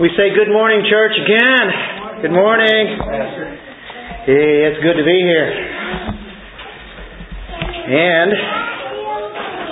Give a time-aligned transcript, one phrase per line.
[0.00, 2.24] We say good morning, church, again.
[2.24, 2.96] Good morning.
[4.24, 5.44] Hey, it's good to be here.
[7.84, 8.32] And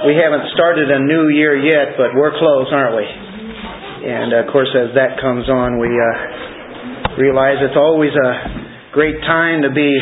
[0.04, 3.08] we haven't started a new year yet, but we're close, aren't we?
[3.08, 9.62] And of course, as that comes on, we uh, realize it's always a great time
[9.64, 9.96] to be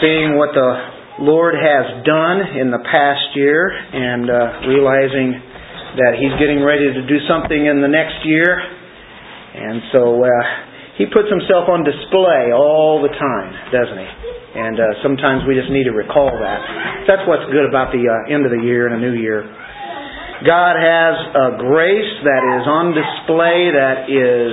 [0.00, 5.45] seeing what the Lord has done in the past year and uh, realizing
[5.96, 8.52] that he's getting ready to do something in the next year.
[9.56, 10.30] And so uh,
[11.00, 14.10] he puts himself on display all the time, doesn't he?
[14.56, 16.60] And uh, sometimes we just need to recall that.
[17.08, 19.44] That's what's good about the uh, end of the year and a new year.
[20.44, 24.52] God has a grace that is on display that is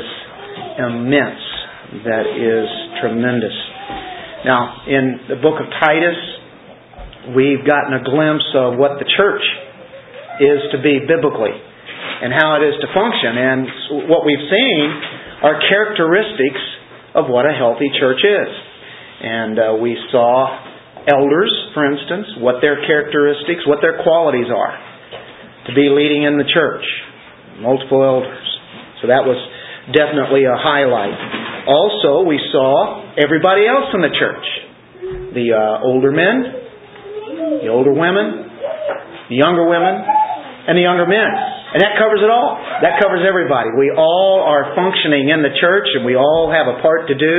[0.80, 1.44] immense,
[2.08, 2.68] that is
[3.04, 3.56] tremendous.
[4.48, 6.20] Now, in the book of Titus,
[7.36, 9.44] we've gotten a glimpse of what the church
[10.40, 13.36] is to be biblically and how it is to function.
[13.36, 14.86] And what we've seen
[15.44, 16.64] are characteristics
[17.14, 18.50] of what a healthy church is.
[19.24, 20.48] And uh, we saw
[21.06, 24.74] elders, for instance, what their characteristics, what their qualities are
[25.68, 26.84] to be leading in the church.
[27.60, 28.44] Multiple elders.
[29.02, 29.38] So that was
[29.92, 31.16] definitely a highlight.
[31.68, 34.48] Also, we saw everybody else in the church
[35.34, 38.50] the uh, older men, the older women,
[39.30, 40.06] the younger women,
[40.68, 41.28] and the younger men.
[41.74, 42.56] And that covers it all.
[42.86, 43.74] That covers everybody.
[43.74, 47.38] We all are functioning in the church and we all have a part to do.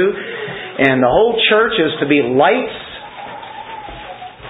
[0.75, 2.81] And the whole church is to be lights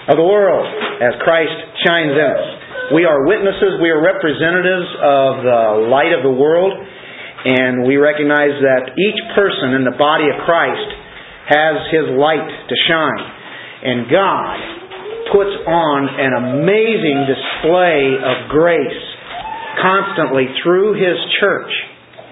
[0.08, 0.64] of the world
[1.00, 2.48] as Christ shines in us.
[2.92, 8.52] We are witnesses, we are representatives of the light of the world, and we recognize
[8.60, 10.88] that each person in the body of Christ
[11.48, 13.24] has his light to shine.
[13.84, 14.83] And God
[15.32, 19.02] puts on an amazing display of grace
[19.80, 21.72] constantly through His church.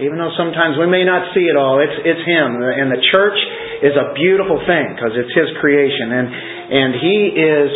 [0.01, 2.59] Even though sometimes we may not see it all, it's, it's Him.
[2.59, 3.39] And the church
[3.85, 6.11] is a beautiful thing because it's His creation.
[6.11, 6.27] And,
[6.73, 7.71] and He is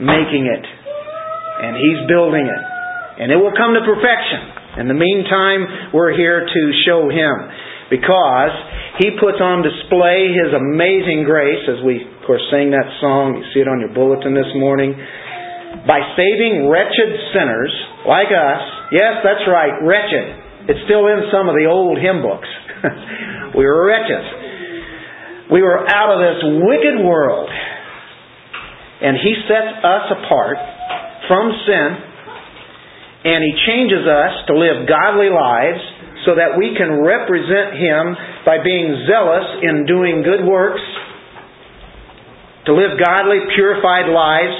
[0.00, 0.64] making it.
[1.62, 2.62] And He's building it.
[3.22, 4.80] And it will come to perfection.
[4.82, 7.34] In the meantime, we're here to show Him
[7.92, 8.56] because
[9.02, 13.34] He puts on display His amazing grace, as we, of course, sing that song.
[13.34, 14.94] You see it on your bulletin this morning.
[15.90, 17.74] By saving wretched sinners
[18.06, 18.62] like us.
[18.94, 20.70] Yes, that's right, wretched.
[20.70, 22.46] It's still in some of the old hymn books.
[23.58, 25.50] we were wretched.
[25.50, 27.50] We were out of this wicked world.
[29.02, 30.62] And He sets us apart
[31.26, 31.88] from sin,
[33.34, 35.82] and He changes us to live godly lives
[36.22, 38.14] so that we can represent Him
[38.44, 40.82] by being zealous in doing good works,
[42.66, 44.54] to live godly, purified lives,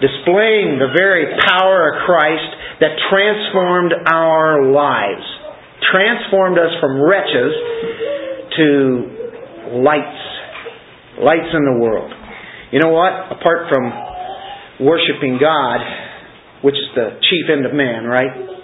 [0.00, 5.24] displaying the very power of Christ that transformed our lives,
[5.92, 7.52] transformed us from wretches
[8.56, 10.20] to lights,
[11.24, 12.12] lights in the world.
[12.72, 13.12] You know what?
[13.32, 15.80] Apart from worshiping God,
[16.62, 18.55] which is the chief end of man, right?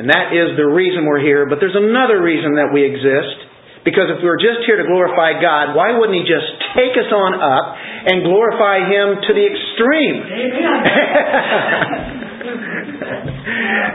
[0.00, 1.44] And that is the reason we're here.
[1.44, 3.52] But there's another reason that we exist.
[3.84, 7.08] Because if we were just here to glorify God, why wouldn't He just take us
[7.12, 7.76] on up
[8.08, 10.16] and glorify Him to the extreme?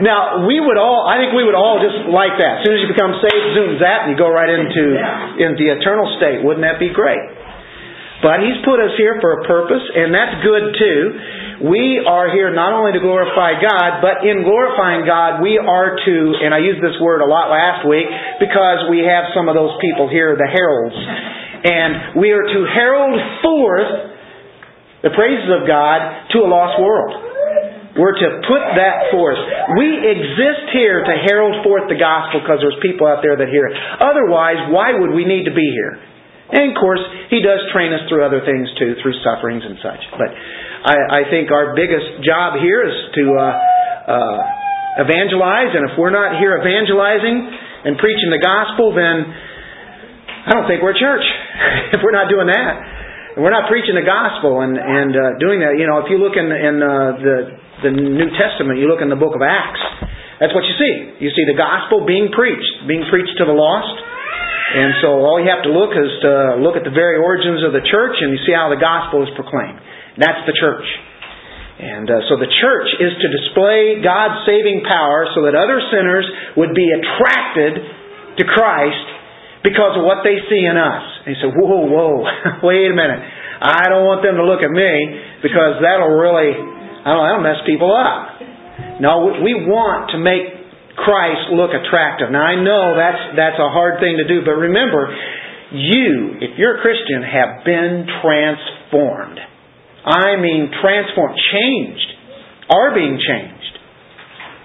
[0.06, 2.62] now, we would all, I think we would all just like that.
[2.62, 4.84] As soon as you become saved, zoom zap, and you go right into,
[5.42, 6.42] into the eternal state.
[6.42, 7.22] Wouldn't that be great?
[8.24, 11.02] But He's put us here for a purpose, and that's good too.
[11.68, 16.16] We are here not only to glorify God, but in glorifying God, we are to,
[16.44, 18.08] and I used this word a lot last week
[18.40, 20.96] because we have some of those people here, the heralds.
[21.64, 23.92] And we are to herald forth
[25.00, 27.26] the praises of God to a lost world.
[27.96, 29.40] We're to put that forth.
[29.80, 33.64] We exist here to herald forth the gospel because there's people out there that hear
[33.72, 33.76] it.
[33.96, 35.96] Otherwise, why would we need to be here?
[36.46, 40.02] And of course, He does train us through other things too, through sufferings and such.
[40.14, 40.30] But
[40.86, 43.42] I, I think our biggest job here is to uh,
[44.06, 44.40] uh,
[45.02, 47.36] evangelize, and if we're not here evangelizing
[47.90, 49.26] and preaching the gospel, then
[50.46, 51.26] I don't think we're a church.
[51.94, 52.74] if we're not doing that,
[53.34, 56.22] and we're not preaching the gospel and and uh, doing that, you know, if you
[56.22, 57.36] look in in uh, the
[57.82, 59.82] the New Testament, you look in the book of Acts.
[60.38, 60.94] That's what you see.
[61.24, 63.96] You see the gospel being preached, being preached to the lost
[64.66, 67.72] and so all you have to look is to look at the very origins of
[67.72, 69.78] the church and you see how the gospel is proclaimed.
[70.18, 70.84] That's the church.
[71.76, 76.24] And uh, so the church is to display God's saving power so that other sinners
[76.56, 77.84] would be attracted
[78.40, 79.06] to Christ
[79.60, 81.04] because of what they see in us.
[81.24, 82.24] And you say, whoa, whoa,
[82.68, 83.20] wait a minute.
[83.60, 84.92] I don't want them to look at me
[85.44, 88.40] because that'll really, I don't know, that'll mess people up.
[89.00, 90.55] No, we want to make
[90.96, 92.32] Christ look attractive.
[92.32, 95.12] Now I know that's that's a hard thing to do, but remember,
[95.72, 99.38] you, if you're a Christian, have been transformed.
[100.06, 102.08] I mean transformed, changed,
[102.72, 103.74] are being changed.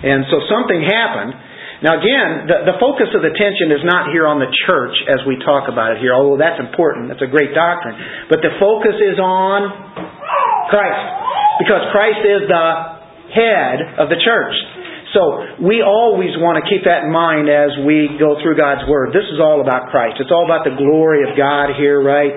[0.07, 1.35] And so something happened.
[1.81, 5.25] Now again, the, the focus of the tension is not here on the church as
[5.25, 7.97] we talk about it here, although that's important, that's a great doctrine.
[8.29, 9.67] But the focus is on
[10.69, 11.03] Christ.
[11.59, 12.67] Because Christ is the
[13.33, 14.55] head of the church.
[15.11, 19.11] So we always want to keep that in mind as we go through God's Word.
[19.11, 20.23] This is all about Christ.
[20.23, 22.31] It's all about the glory of God here, right?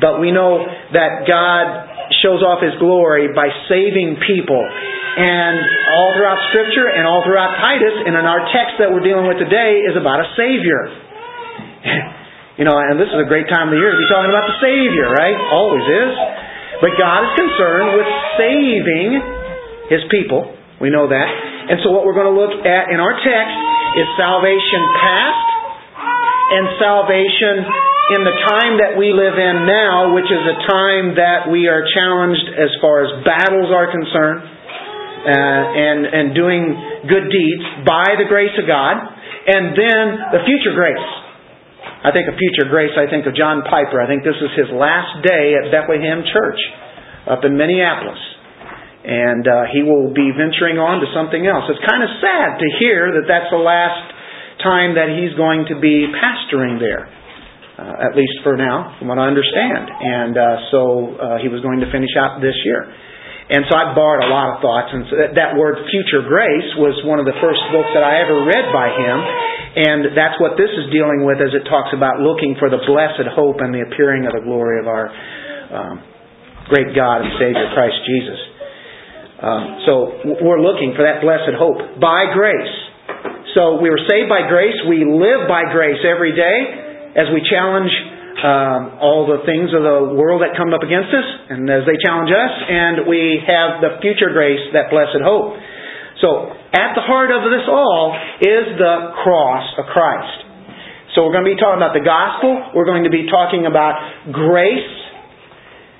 [0.00, 0.64] But we know
[0.96, 1.64] that God
[2.24, 4.64] shows off His glory by saving people.
[4.64, 5.56] And
[5.92, 9.36] all throughout Scripture and all throughout Titus, and in our text that we're dealing with
[9.36, 10.82] today, is about a Savior.
[12.60, 14.48] you know, and this is a great time of the year to be talking about
[14.48, 15.36] the Savior, right?
[15.52, 16.12] Always is.
[16.80, 18.08] But God is concerned with
[18.40, 19.08] saving
[19.92, 20.57] His people.
[20.78, 21.28] We know that.
[21.68, 23.58] And so what we're going to look at in our text
[23.98, 25.46] is salvation past
[26.48, 27.54] and salvation
[28.14, 31.84] in the time that we live in now, which is a time that we are
[31.92, 36.62] challenged as far as battles are concerned uh, and, and doing
[37.10, 38.96] good deeds by the grace of God,
[39.50, 41.08] and then the future grace.
[42.06, 43.98] I think of future grace, I think of John Piper.
[43.98, 46.60] I think this is his last day at Bethlehem Church
[47.26, 48.37] up in Minneapolis
[49.04, 51.70] and uh, he will be venturing on to something else.
[51.70, 54.14] It's kind of sad to hear that that's the last
[54.58, 57.06] time that he's going to be pastoring there,
[57.78, 59.86] uh, at least for now, from what I understand.
[59.86, 60.80] And uh, so
[61.14, 62.90] uh, he was going to finish out this year.
[63.48, 66.68] And so I borrowed a lot of thoughts, and so that, that word "future grace"
[66.76, 69.16] was one of the first books that I ever read by him,
[69.88, 73.24] and that's what this is dealing with as it talks about looking for the blessed
[73.32, 75.08] hope and the appearing of the glory of our
[75.72, 75.96] um,
[76.68, 78.57] great God and Savior Christ Jesus.
[79.38, 79.92] Um, so
[80.42, 82.74] we're looking for that blessed hope by grace.
[83.54, 84.74] So we were saved by grace.
[84.90, 86.58] We live by grace every day
[87.14, 87.90] as we challenge
[88.42, 91.98] um, all the things of the world that come up against us, and as they
[91.98, 95.58] challenge us, and we have the future grace, that blessed hope.
[96.22, 100.50] So at the heart of this all is the cross of Christ.
[101.14, 102.74] So we're going to be talking about the gospel.
[102.74, 104.92] We're going to be talking about grace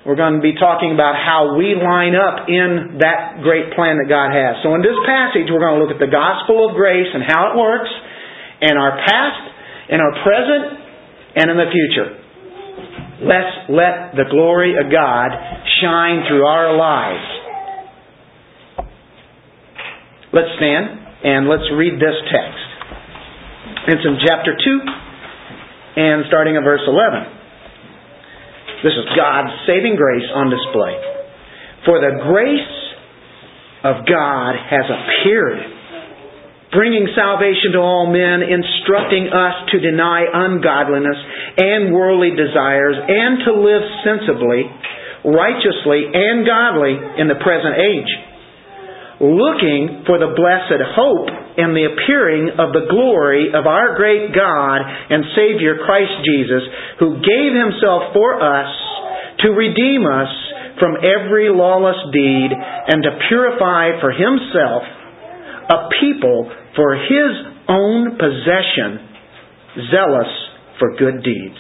[0.09, 4.09] we're going to be talking about how we line up in that great plan that
[4.09, 4.57] God has.
[4.65, 7.53] So in this passage, we're going to look at the gospel of grace and how
[7.53, 7.93] it works,
[8.65, 9.45] in our past,
[9.93, 10.65] in our present,
[11.37, 12.09] and in the future.
[13.21, 15.29] Let's let the glory of God
[15.85, 17.29] shine through our lives.
[20.33, 22.65] Let's stand and let's read this text.
[23.93, 27.38] It's in chapter 2 and starting at verse 11.
[28.83, 30.95] This is God's saving grace on display.
[31.87, 32.75] For the grace
[33.83, 35.59] of God has appeared,
[36.71, 41.19] bringing salvation to all men, instructing us to deny ungodliness
[41.59, 44.67] and worldly desires, and to live sensibly,
[45.27, 48.28] righteously, and godly in the present age
[49.21, 51.29] looking for the blessed hope
[51.59, 56.63] and the appearing of the glory of our great God and Savior Christ Jesus,
[57.03, 58.71] who gave himself for us
[59.43, 60.31] to redeem us
[60.79, 64.83] from every lawless deed and to purify for himself
[65.67, 67.33] a people for his
[67.69, 69.03] own possession,
[69.91, 70.31] zealous
[70.79, 71.59] for good deeds.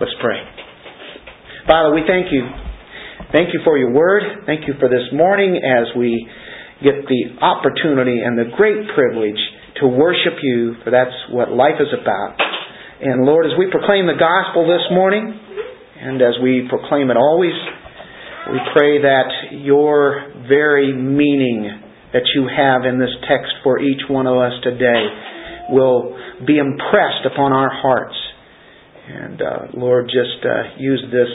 [0.00, 0.42] Let's pray.
[1.66, 2.42] Father, we thank you.
[3.32, 4.22] Thank you for your word.
[4.46, 6.26] Thank you for this morning as we
[6.82, 9.40] get the opportunity and the great privilege
[9.80, 12.36] to worship you, for that's what life is about.
[13.00, 15.38] And Lord, as we proclaim the gospel this morning,
[16.00, 17.54] and as we proclaim it always,
[18.50, 21.82] we pray that your very meaning
[22.12, 25.04] that you have in this text for each one of us today
[25.70, 26.16] will
[26.46, 28.16] be impressed upon our hearts.
[29.08, 31.28] And uh, Lord, just uh, use this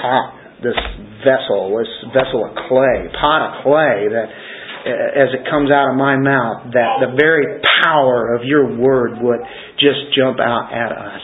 [0.00, 0.34] pot,
[0.66, 0.80] this
[1.22, 4.26] vessel, this vessel of clay, pot of clay, that
[4.86, 9.42] as it comes out of my mouth, that the very power of your word would
[9.78, 11.22] just jump out at us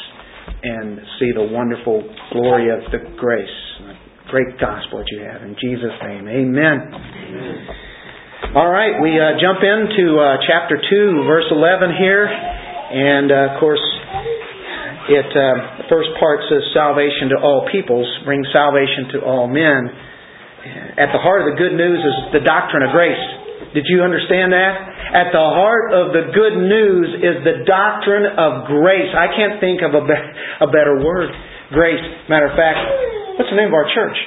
[0.63, 3.95] and see the wonderful glory of the grace, the
[4.31, 5.43] great gospel that you have.
[5.43, 6.79] In Jesus' name, amen.
[6.91, 7.67] amen.
[8.55, 12.27] All right, we uh, jump into uh, chapter 2, verse 11 here.
[12.27, 13.81] And uh, of course,
[15.11, 19.91] it uh, the first part says salvation to all peoples, brings salvation to all men.
[20.95, 23.25] At the heart of the good news is the doctrine of grace.
[23.75, 24.75] Did you understand that?
[25.17, 29.11] At the heart of the good news is the doctrine of grace.
[29.11, 30.29] I can't think of a, be-
[30.63, 31.33] a better word.
[31.73, 32.05] Grace.
[32.29, 32.79] Matter of fact,
[33.41, 34.19] what's the name of our church?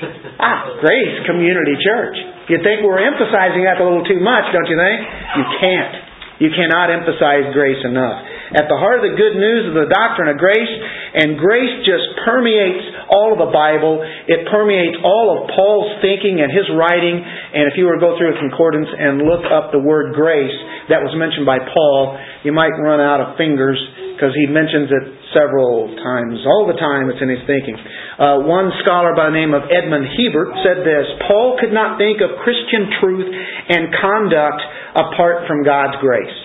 [0.42, 2.18] Ah, Grace Community Church.
[2.50, 5.00] You think we're emphasizing that a little too much, don't you think?
[5.38, 5.94] You can't.
[6.42, 8.18] You cannot emphasize grace enough.
[8.56, 10.74] At the heart of the good news of the doctrine of grace,
[11.16, 14.00] and grace just permeates all of the Bible.
[14.00, 17.20] It permeates all of Paul's thinking and his writing.
[17.20, 20.56] And if you were to go through a concordance and look up the word grace
[20.88, 22.16] that was mentioned by Paul,
[22.48, 23.76] you might run out of fingers
[24.16, 26.40] because he mentions it several times.
[26.48, 27.76] All the time it's in his thinking.
[27.76, 32.24] Uh, one scholar by the name of Edmund Hiebert said this Paul could not think
[32.24, 34.64] of Christian truth and conduct
[34.96, 36.45] apart from God's grace.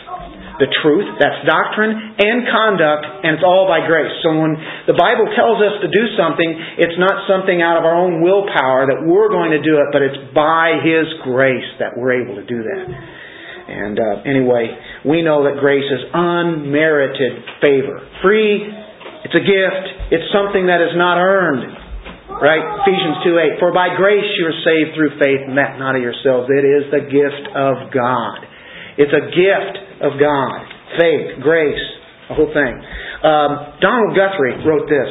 [0.60, 1.88] The truth, that's doctrine
[2.20, 4.12] and conduct, and it's all by grace.
[4.20, 7.96] So when the Bible tells us to do something, it's not something out of our
[7.96, 12.20] own willpower that we're going to do it, but it's by His grace that we're
[12.20, 12.84] able to do that.
[13.70, 14.68] And uh, anyway,
[15.08, 18.04] we know that grace is unmerited favor.
[18.20, 18.60] Free,
[19.24, 21.72] it's a gift, it's something that is not earned.
[22.36, 22.62] Right?
[22.84, 23.64] Ephesians 2 8.
[23.64, 26.48] For by grace you are saved through faith, and that not of yourselves.
[26.52, 28.50] It is the gift of God.
[29.00, 30.61] It's a gift of God.
[31.00, 31.85] Faith, grace,
[32.28, 32.75] the whole thing.
[33.25, 35.09] Um, Donald Guthrie wrote this.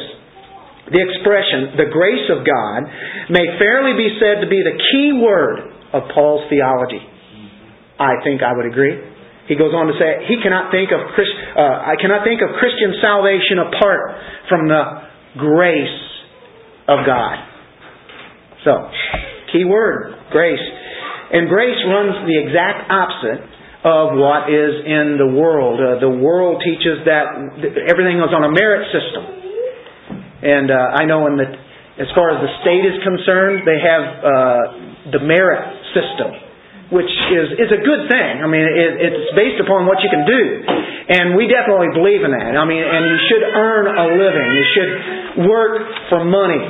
[0.94, 2.86] The expression, the grace of God,
[3.34, 7.02] may fairly be said to be the key word of Paul's theology.
[7.98, 8.94] I think I would agree.
[9.50, 12.54] He goes on to say, he cannot think of Christ, uh, I cannot think of
[12.62, 14.02] Christian salvation apart
[14.46, 14.82] from the
[15.34, 16.00] grace
[16.86, 17.34] of God.
[18.62, 18.72] So,
[19.50, 20.62] key word, grace.
[21.34, 23.42] And grace runs the exact opposite
[23.80, 25.80] of what is in the world.
[25.80, 27.32] Uh, the world teaches that
[27.88, 29.24] everything is on a merit system.
[30.44, 31.48] And uh, I know in the,
[32.00, 34.30] as far as the state is concerned, they have uh,
[35.16, 35.64] the merit
[35.96, 36.50] system
[36.90, 38.42] which is, is a good thing.
[38.42, 40.42] I mean, it, it's based upon what you can do.
[41.06, 42.58] And we definitely believe in that.
[42.58, 44.46] I mean, and you should earn a living.
[44.50, 44.92] You should
[45.46, 46.66] work for money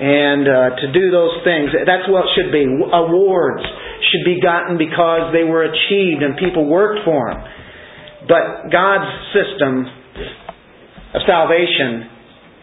[0.00, 1.70] and uh, to do those things.
[1.84, 2.64] That's what should be.
[2.64, 3.64] Awards
[4.08, 7.40] should be gotten because they were achieved and people worked for them.
[8.24, 9.84] But God's system
[11.12, 12.08] of salvation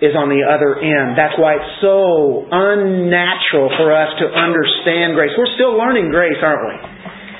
[0.02, 1.18] is on the other end.
[1.18, 5.34] That's why it's so unnatural for us to understand grace.
[5.38, 6.97] We're still learning grace, aren't we?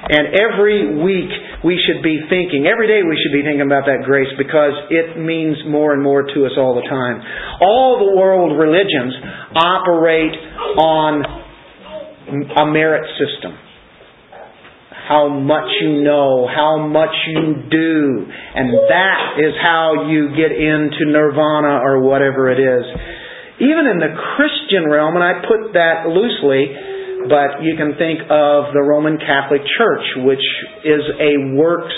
[0.08, 1.32] And every week
[1.64, 5.20] we should be thinking, every day we should be thinking about that grace because it
[5.20, 7.20] means more and more to us all the time.
[7.60, 9.14] All the world religions
[9.56, 10.36] operate
[10.80, 11.24] on
[12.56, 13.68] a merit system
[15.08, 18.28] how much you know, how much you do.
[18.28, 22.84] And that is how you get into nirvana or whatever it is.
[23.64, 26.76] Even in the Christian realm, and I put that loosely,
[27.30, 30.44] but you can think of the Roman Catholic Church, which
[30.84, 31.96] is a works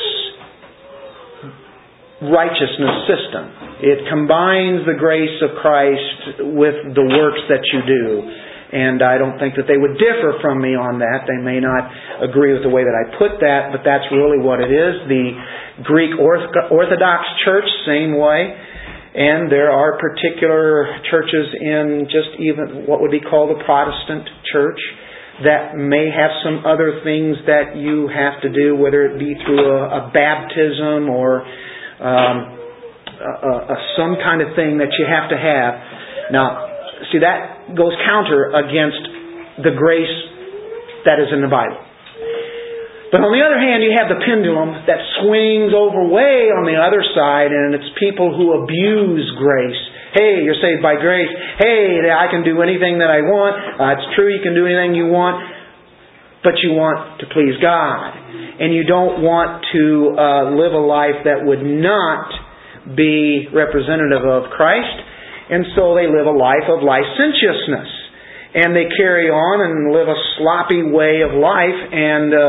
[2.19, 3.43] righteousness system.
[3.79, 8.27] It combines the grace of Christ with the works that you do.
[8.69, 11.25] And I don't think that they would differ from me on that.
[11.25, 11.89] They may not
[12.21, 15.09] agree with the way that I put that, but that's really what it is.
[15.09, 15.33] The
[15.87, 18.53] Greek Orthodox Church, same way.
[19.09, 24.77] And there are particular churches in just even what would be called the Protestant church
[25.43, 29.65] that may have some other things that you have to do, whether it be through
[29.65, 31.41] a, a baptism or
[31.99, 32.37] um,
[33.19, 36.31] a, a, some kind of thing that you have to have.
[36.31, 36.69] Now,
[37.07, 40.17] See, that goes counter against the grace
[41.07, 41.79] that is in the Bible.
[43.09, 46.77] But on the other hand, you have the pendulum that swings over way on the
[46.77, 49.83] other side, and it's people who abuse grace.
[50.13, 51.29] Hey, you're saved by grace.
[51.59, 53.55] Hey, I can do anything that I want.
[53.77, 55.37] Uh, it's true, you can do anything you want,
[56.43, 58.17] but you want to please God.
[58.59, 59.83] And you don't want to
[60.17, 62.27] uh, live a life that would not
[62.97, 65.09] be representative of Christ
[65.49, 67.89] and so they live a life of licentiousness.
[68.49, 71.79] And they carry on and live a sloppy way of life.
[71.93, 72.41] And, uh,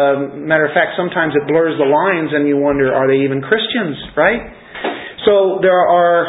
[0.48, 3.96] matter of fact, sometimes it blurs the lines and you wonder, are they even Christians,
[4.16, 4.40] right?
[5.28, 6.24] So there are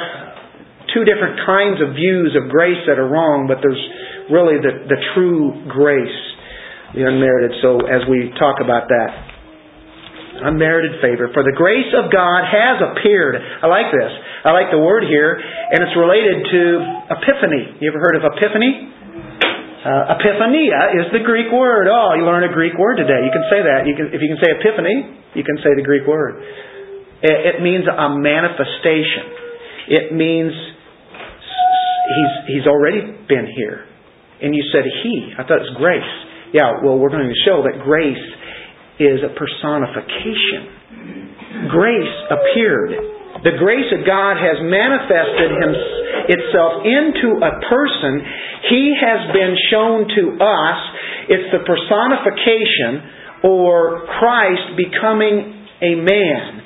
[0.94, 3.80] two different kinds of views of grace that are wrong, but there's
[4.32, 6.20] really the, the true grace,
[6.96, 7.60] the unmerited.
[7.64, 9.32] So as we talk about that,
[10.42, 11.30] unmerited favor.
[11.32, 13.38] For the grace of God has appeared.
[13.38, 14.12] I like this.
[14.42, 16.62] I like the word here, and it's related to
[17.14, 17.78] epiphany.
[17.78, 18.90] You ever heard of epiphany?
[19.82, 21.90] Uh, epiphania is the Greek word.
[21.90, 23.26] Oh, you learn a Greek word today.
[23.26, 23.86] You can say that.
[23.86, 26.42] You can, if you can say epiphany, you can say the Greek word.
[27.22, 29.26] It, it means a manifestation.
[29.90, 30.54] It means
[32.12, 33.86] he's he's already been here.
[34.42, 35.34] And you said he.
[35.38, 36.12] I thought it was grace.
[36.54, 38.26] Yeah, well, we're going to show that grace
[39.00, 41.70] is a personification.
[41.70, 45.72] Grace appeared the grace of God has manifested him,
[46.30, 48.22] itself into a person.
[48.70, 50.80] He has been shown to us
[51.26, 56.62] It's the personification or Christ becoming a man.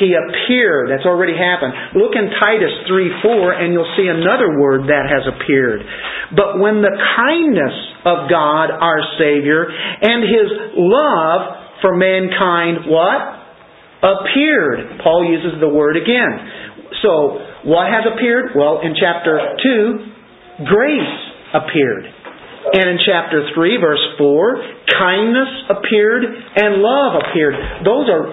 [0.00, 0.90] He appeared.
[0.90, 1.94] That's already happened.
[1.94, 5.86] Look in Titus 3 4, and you'll see another word that has appeared.
[6.34, 13.46] But when the kindness of God, our Savior, and His love for mankind, what?
[14.02, 15.00] Appeared.
[15.00, 16.90] Paul uses the word again.
[17.00, 17.38] So,
[17.70, 18.52] what has appeared?
[18.56, 21.14] Well, in chapter 2, grace
[21.54, 22.04] appeared.
[22.64, 27.54] And in chapter 3, verse 4, kindness appeared and love appeared.
[27.84, 28.24] Those are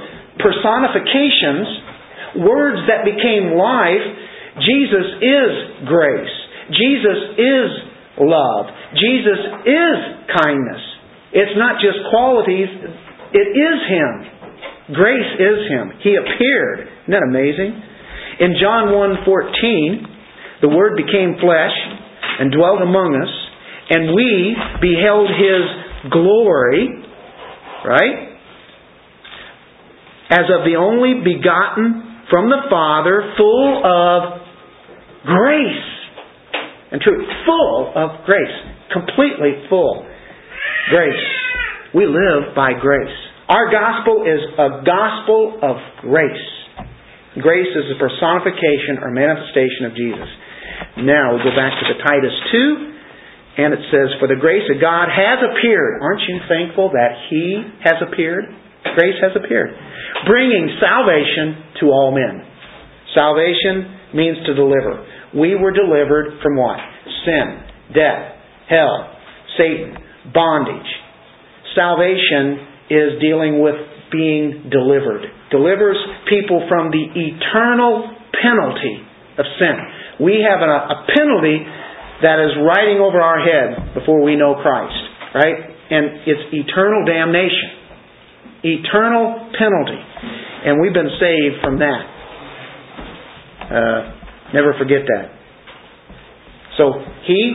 [0.42, 4.04] personifications, words that became life.
[4.62, 5.52] Jesus is
[5.88, 6.36] grace.
[6.76, 7.70] Jesus is
[8.20, 8.68] love.
[8.98, 9.98] Jesus is
[10.36, 10.84] kindness.
[11.32, 12.68] It's not just qualities,
[13.32, 14.28] it is Him.
[14.94, 15.96] Grace is Him.
[16.04, 16.92] He appeared.
[17.08, 17.72] Isn't that amazing?
[18.40, 21.72] In John 1.14, the Word became flesh
[22.40, 23.32] and dwelt among us
[23.92, 27.04] and we beheld His glory,
[27.84, 28.31] right?
[30.32, 34.42] As of the only begotten from the Father, full of
[35.28, 35.92] grace
[36.92, 37.28] and truth.
[37.46, 38.58] Full of grace.
[38.92, 40.08] Completely full.
[40.90, 41.28] Grace.
[41.94, 43.18] We live by grace.
[43.48, 46.48] Our gospel is a gospel of grace.
[47.40, 50.28] Grace is the personification or manifestation of Jesus.
[51.04, 54.80] Now we go back to the Titus 2 and it says, For the grace of
[54.80, 56.00] God has appeared.
[56.04, 58.48] Aren't you thankful that He has appeared?
[58.96, 59.72] Grace has appeared.
[60.28, 62.46] Bringing salvation to all men.
[63.14, 65.06] Salvation means to deliver.
[65.36, 66.80] We were delivered from what?
[67.26, 68.36] Sin, death,
[68.70, 69.16] hell,
[69.58, 69.96] Satan,
[70.34, 70.92] bondage.
[71.76, 73.76] Salvation is dealing with
[74.12, 75.24] being delivered.
[75.52, 79.00] Delivers people from the eternal penalty
[79.40, 79.76] of sin.
[80.20, 81.64] We have a, a penalty
[82.22, 85.00] that is riding over our head before we know Christ,
[85.34, 85.58] right?
[85.92, 87.81] And it's eternal damnation,
[88.64, 90.02] eternal penalty.
[90.66, 92.04] And we've been saved from that.
[93.72, 95.32] Uh, never forget that.
[96.78, 96.94] So,
[97.26, 97.54] He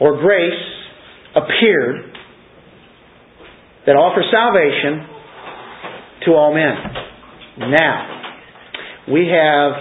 [0.00, 0.62] or grace
[1.34, 2.12] appeared
[3.86, 5.08] that offers salvation
[6.26, 7.70] to all men.
[7.70, 8.22] Now,
[9.10, 9.72] we have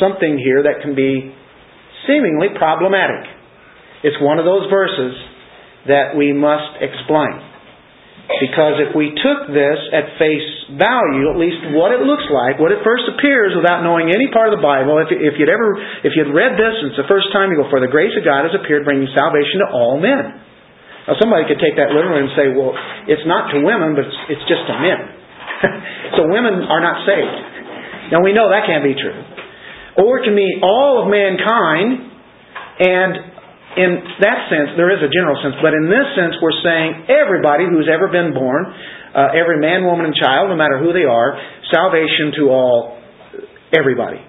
[0.00, 1.34] something here that can be
[2.06, 3.26] seemingly problematic.
[4.02, 5.14] It's one of those verses
[5.86, 7.47] that we must explain.
[8.28, 12.68] Because if we took this at face value, at least what it looks like, what
[12.70, 16.12] it first appears without knowing any part of the Bible, if, if you'd ever, if
[16.12, 18.44] you'd read this and it's the first time you go, for the grace of God
[18.44, 20.44] has appeared bringing salvation to all men.
[21.08, 22.76] Now somebody could take that literally and say, well,
[23.08, 25.00] it's not to women, but it's, it's just to men.
[26.20, 28.12] so women are not saved.
[28.12, 29.38] Now we know that can't be true
[29.98, 32.06] or to meet all of mankind.
[32.78, 33.37] And
[33.76, 37.68] in that sense, there is a general sense, but in this sense, we're saying everybody
[37.68, 38.64] who's ever been born,
[39.12, 41.36] uh, every man, woman, and child, no matter who they are,
[41.68, 42.96] salvation to all,
[43.76, 44.24] everybody.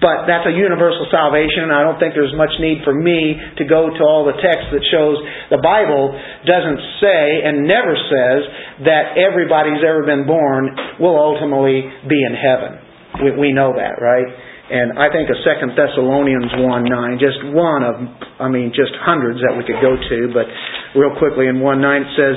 [0.00, 3.64] But that's a universal salvation, and I don't think there's much need for me to
[3.68, 5.20] go to all the text that shows
[5.52, 6.16] the Bible
[6.48, 8.40] doesn't say and never says
[8.88, 12.72] that everybody who's ever been born will ultimately be in heaven.
[13.20, 14.28] We, we know that, right?
[14.66, 17.94] And I think of Second Thessalonians 1 9, just one of,
[18.42, 20.50] I mean, just hundreds that we could go to, but
[20.98, 22.36] real quickly in 1 9 it says,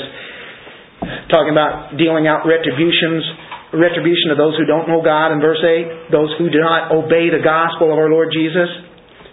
[1.33, 3.25] talking about dealing out retributions,
[3.73, 7.33] retribution of those who don't know God in verse 8, those who do not obey
[7.33, 8.69] the gospel of our Lord Jesus.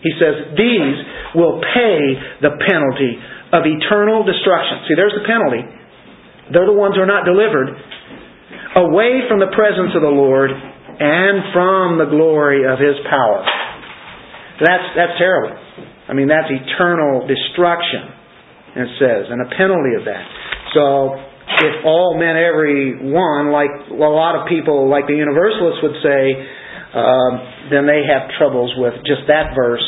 [0.01, 0.97] He says, these
[1.37, 2.01] will pay
[2.41, 3.13] the penalty
[3.53, 4.89] of eternal destruction.
[4.89, 5.69] See, there's the penalty.
[6.49, 7.77] They're the ones who are not delivered
[8.77, 10.53] away from the presence of the Lord
[10.99, 13.45] and from the glory of His power.
[14.61, 15.53] That's, that's terrible.
[16.09, 18.09] I mean, that's eternal destruction,
[18.79, 20.25] it says, and a penalty of that.
[20.73, 25.99] So, if all men, every one, like a lot of people, like the Universalists would
[26.03, 26.23] say,
[26.97, 27.31] uh,
[27.71, 29.85] then they have troubles with just that verse,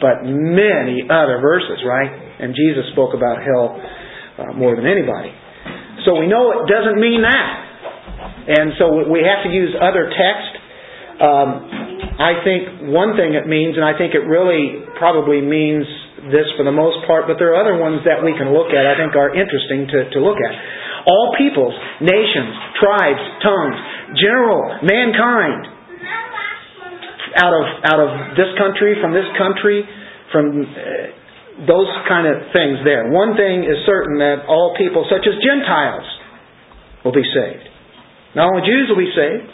[0.00, 2.10] but many other verses, right?
[2.40, 5.32] And Jesus spoke about hell uh, more than anybody.
[6.04, 7.65] So we know it doesn't mean that.
[8.46, 10.52] And so we have to use other text.
[11.18, 11.48] Um,
[12.20, 15.84] I think one thing it means, and I think it really probably means
[16.30, 18.82] this for the most part, but there are other ones that we can look at
[18.82, 20.52] I think are interesting to, to look at.
[21.06, 23.78] All peoples, nations, tribes, tongues,
[24.18, 25.76] general, mankind,
[27.36, 29.86] out of, out of this country, from this country,
[30.32, 33.08] from uh, those kind of things there.
[33.12, 36.06] One thing is certain that all people, such as Gentiles,
[37.04, 37.75] will be saved.
[38.36, 39.48] Not only Jews will be saved,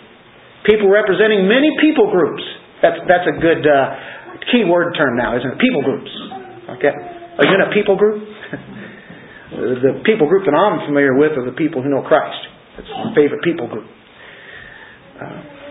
[0.67, 2.43] people representing many people groups.
[2.83, 5.59] That's, that's a good uh, key word term now, isn't it?
[5.63, 6.11] People groups.
[6.79, 6.91] Okay?
[6.91, 8.19] Are you in a people group?
[9.87, 12.43] the people group that I'm familiar with are the people who know Christ.
[12.75, 13.87] That's my favorite people group.
[15.15, 15.63] Uh,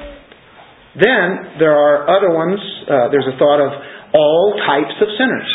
[0.95, 2.60] then there are other ones.
[2.88, 3.71] Uh, there's a thought of
[4.15, 5.52] all types of sinners.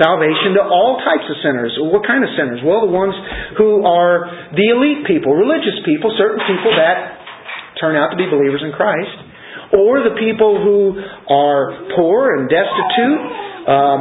[0.00, 1.76] Salvation to all types of sinners.
[1.76, 2.64] What kind of sinners?
[2.64, 3.12] Well, the ones
[3.60, 7.20] who are the elite people, religious people, certain people that
[7.76, 9.12] turn out to be believers in Christ,
[9.76, 10.96] or the people who
[11.28, 13.20] are poor and destitute,
[13.68, 14.00] um,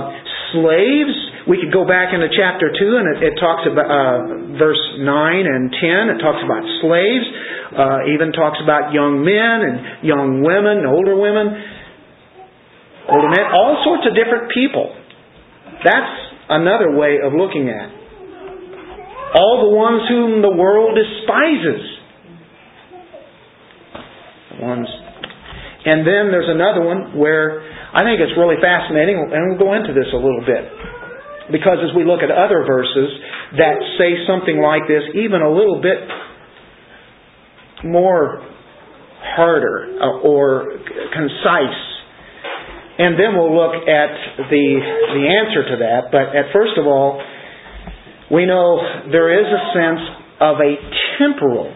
[0.56, 1.16] slaves.
[1.48, 5.04] We could go back into chapter 2 and it, it talks about uh, verse 9
[5.04, 6.16] and 10.
[6.16, 7.28] It talks about slaves,
[7.74, 11.48] uh, even talks about young men and young women, older women,
[13.10, 14.99] older men, all sorts of different people.
[15.84, 16.14] That's
[16.50, 17.90] another way of looking at.
[19.36, 21.84] All the ones whom the world despises.
[24.60, 24.90] Ones.
[25.86, 27.62] And then there's another one where
[27.94, 30.68] I think it's really fascinating, and we'll go into this a little bit.
[31.52, 33.10] Because as we look at other verses
[33.58, 35.98] that say something like this, even a little bit
[37.86, 38.46] more
[39.22, 40.78] harder uh, or
[41.14, 41.82] concise,
[43.00, 44.12] and then we'll look at
[44.52, 44.68] the,
[45.16, 46.12] the answer to that.
[46.12, 47.24] But at first of all,
[48.28, 50.04] we know there is a sense
[50.44, 50.72] of a
[51.16, 51.72] temporal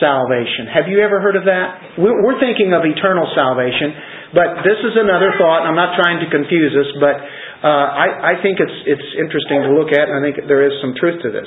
[0.00, 0.72] salvation.
[0.72, 2.00] Have you ever heard of that?
[2.00, 3.92] We're thinking of eternal salvation,
[4.32, 5.68] but this is another thought.
[5.68, 7.16] I'm not trying to confuse us, but
[7.64, 10.74] uh, I, I think it's it's interesting to look at, and I think there is
[10.80, 11.46] some truth to this.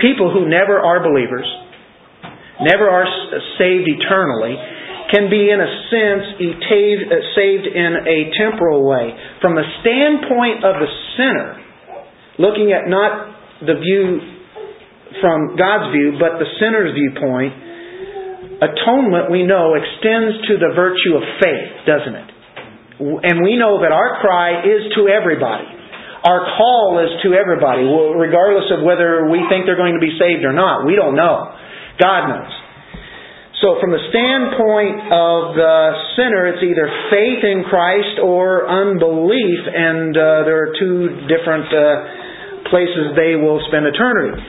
[0.00, 1.46] People who never are believers,
[2.64, 3.06] never are
[3.58, 4.56] saved eternally,
[5.12, 9.12] can be in a sense uh, saved in a temporal way.
[9.44, 11.60] From the standpoint of the sinner,
[12.40, 14.32] looking at not the view
[15.20, 17.52] from God's view, but the sinner's viewpoint,
[18.64, 22.28] atonement, we know, extends to the virtue of faith, doesn't it?
[23.28, 25.68] And we know that our cry is to everybody.
[26.24, 30.46] Our call is to everybody, regardless of whether we think they're going to be saved
[30.46, 30.86] or not.
[30.86, 31.52] We don't know.
[31.98, 32.61] God knows.
[33.62, 35.76] So, from the standpoint of the
[36.18, 42.66] sinner, it's either faith in Christ or unbelief, and uh, there are two different uh,
[42.74, 44.42] places they will spend eternity.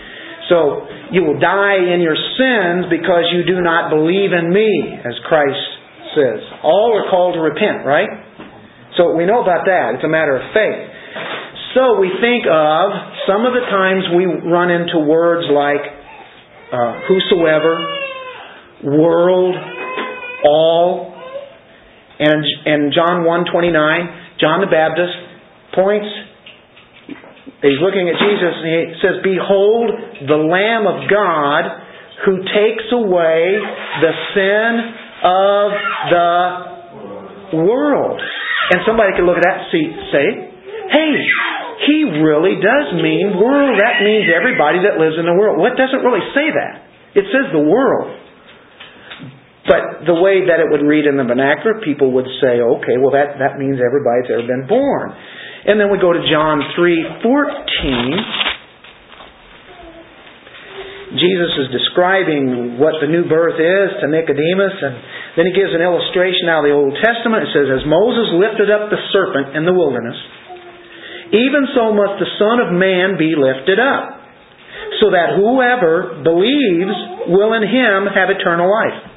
[0.50, 5.16] So you will die in your sins because you do not believe in me, as
[5.30, 5.62] Christ
[6.18, 6.42] says.
[6.64, 8.10] All are called to repent, right?
[8.98, 9.96] So we know about that.
[9.96, 10.82] It's a matter of faith.
[11.74, 12.86] So we think of
[13.26, 15.82] some of the times we run into words like
[16.70, 17.74] uh, whosoever,
[18.84, 19.56] world,
[20.46, 21.14] all,
[22.20, 25.14] and in John 1.29, John the Baptist
[25.74, 26.08] points
[27.64, 29.88] He's looking at Jesus and he says, Behold
[30.28, 31.64] the Lamb of God
[32.28, 33.56] who takes away
[34.04, 34.72] the sin
[35.24, 35.68] of
[36.12, 36.36] the
[37.64, 38.20] world.
[38.20, 40.28] And somebody could look at that and say,
[40.92, 41.14] Hey,
[41.88, 43.80] he really does mean world.
[43.80, 45.56] That means everybody that lives in the world.
[45.56, 46.84] Well, it doesn't really say that.
[47.16, 48.12] It says the world.
[49.64, 53.16] But the way that it would read in the vernacular, people would say, okay, well
[53.16, 55.16] that, that means everybody's ever been born.
[55.64, 58.44] And then we go to John 3:14.
[61.14, 64.94] Jesus is describing what the new birth is to Nicodemus, and
[65.38, 67.48] then he gives an illustration out of the Old Testament.
[67.48, 70.18] It says, As Moses lifted up the serpent in the wilderness,
[71.30, 74.26] even so must the Son of Man be lifted up,
[75.06, 79.13] so that whoever believes will in him have eternal life.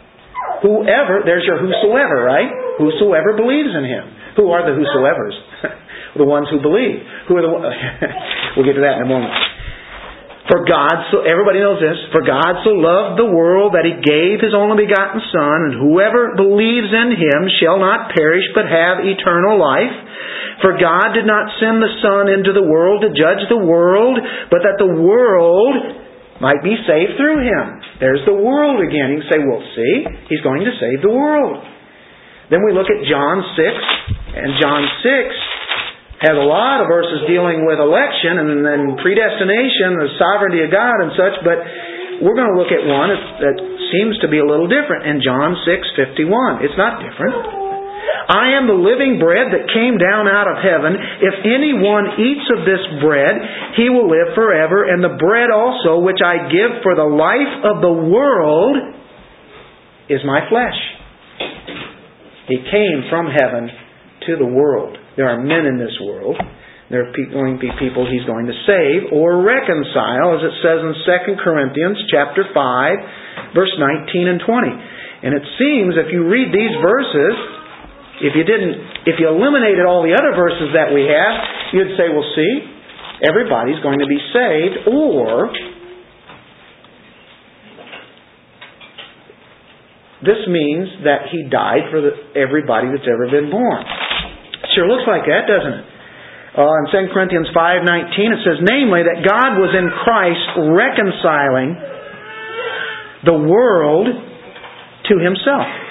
[0.62, 2.48] Whoever, there's your whosoever, right?
[2.78, 4.04] Whosoever believes in him.
[4.36, 5.36] Who are the whosoevers?
[6.20, 7.00] the ones who believe.
[7.28, 7.52] Who are the
[8.56, 9.32] We'll get to that in a moment.
[10.46, 14.38] For God so everybody knows this, for God so loved the world that he gave
[14.38, 19.58] his only begotten son, and whoever believes in him shall not perish but have eternal
[19.58, 19.90] life.
[20.62, 24.62] For God did not send the son into the world to judge the world, but
[24.62, 26.05] that the world
[26.40, 27.64] might be saved through him.
[28.00, 29.16] There's the world again.
[29.16, 29.94] You can say, well, see,
[30.28, 31.64] he's going to save the world.
[32.52, 37.68] Then we look at John 6, and John 6 has a lot of verses dealing
[37.68, 41.58] with election and then predestination, the sovereignty of God and such, but
[42.24, 43.56] we're going to look at one that
[43.92, 46.64] seems to be a little different in John 6:51.
[46.64, 47.65] It's not different.
[48.26, 50.98] I am the living bread that came down out of heaven.
[50.98, 53.34] If anyone eats of this bread,
[53.78, 57.82] he will live forever, and the bread also which I give for the life of
[57.82, 58.76] the world
[60.10, 60.78] is my flesh.
[62.48, 63.70] He came from heaven
[64.26, 64.98] to the world.
[65.16, 66.36] There are men in this world.
[66.90, 70.78] There are going to be people he's going to save or reconcile, as it says
[70.86, 70.94] in
[71.34, 74.70] 2 Corinthians chapter 5, verse 19 and 20.
[75.26, 77.34] And it seems if you read these verses,
[78.20, 81.34] if you didn't, if you eliminated all the other verses that we have,
[81.76, 82.52] you'd say, well, see,
[83.20, 85.52] everybody's going to be saved, or
[90.24, 93.84] this means that he died for the, everybody that's ever been born.
[94.72, 95.86] Sure looks like that, doesn't it?
[96.56, 101.76] Uh, in 2 Corinthians 5.19 it says, namely, that God was in Christ reconciling
[103.28, 105.85] the world to himself.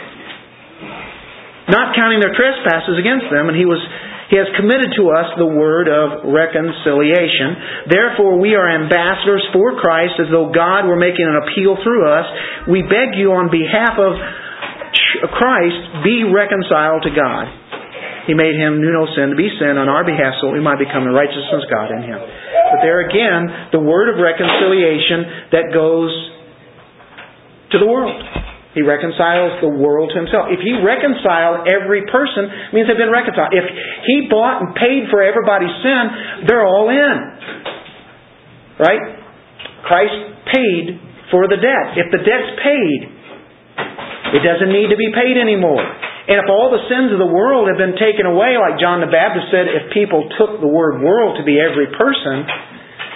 [1.65, 3.81] Not counting their trespasses against them, and he was
[4.29, 7.85] he has committed to us the word of reconciliation.
[7.85, 12.25] Therefore, we are ambassadors for Christ as though God were making an appeal through us.
[12.65, 14.17] We beg you on behalf of
[15.29, 17.45] Christ, be reconciled to God.
[18.25, 20.63] He made him knew no sin to be sin on our behalf so that we
[20.65, 22.17] might become the righteousness of God in him.
[22.17, 26.09] But there again, the word of reconciliation that goes
[27.69, 28.17] to the world.
[28.75, 30.51] He reconciles the world to himself.
[30.51, 33.55] If he reconciled every person, means they've been reconciled.
[33.55, 33.63] If
[34.03, 36.03] he bought and paid for everybody's sin,
[36.43, 37.15] they're all in.
[38.75, 39.03] Right?
[39.87, 40.19] Christ
[40.51, 40.99] paid
[41.31, 41.95] for the debt.
[41.95, 42.99] If the debt's paid,
[44.35, 45.79] it doesn't need to be paid anymore.
[46.27, 49.07] And if all the sins of the world have been taken away, like John the
[49.07, 52.43] Baptist said, if people took the word world to be every person,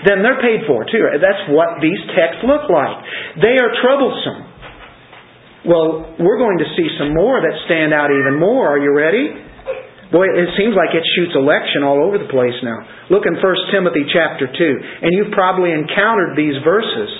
[0.07, 1.03] then they're paid for too.
[1.19, 2.95] That's what these texts look like.
[3.43, 4.48] They are troublesome.
[5.67, 8.71] Well, we're going to see some more that stand out even more.
[8.71, 9.49] Are you ready?
[10.09, 12.81] Boy, it seems like it shoots election all over the place now.
[13.13, 14.53] Look in 1 Timothy chapter 2.
[15.05, 17.11] And you've probably encountered these verses.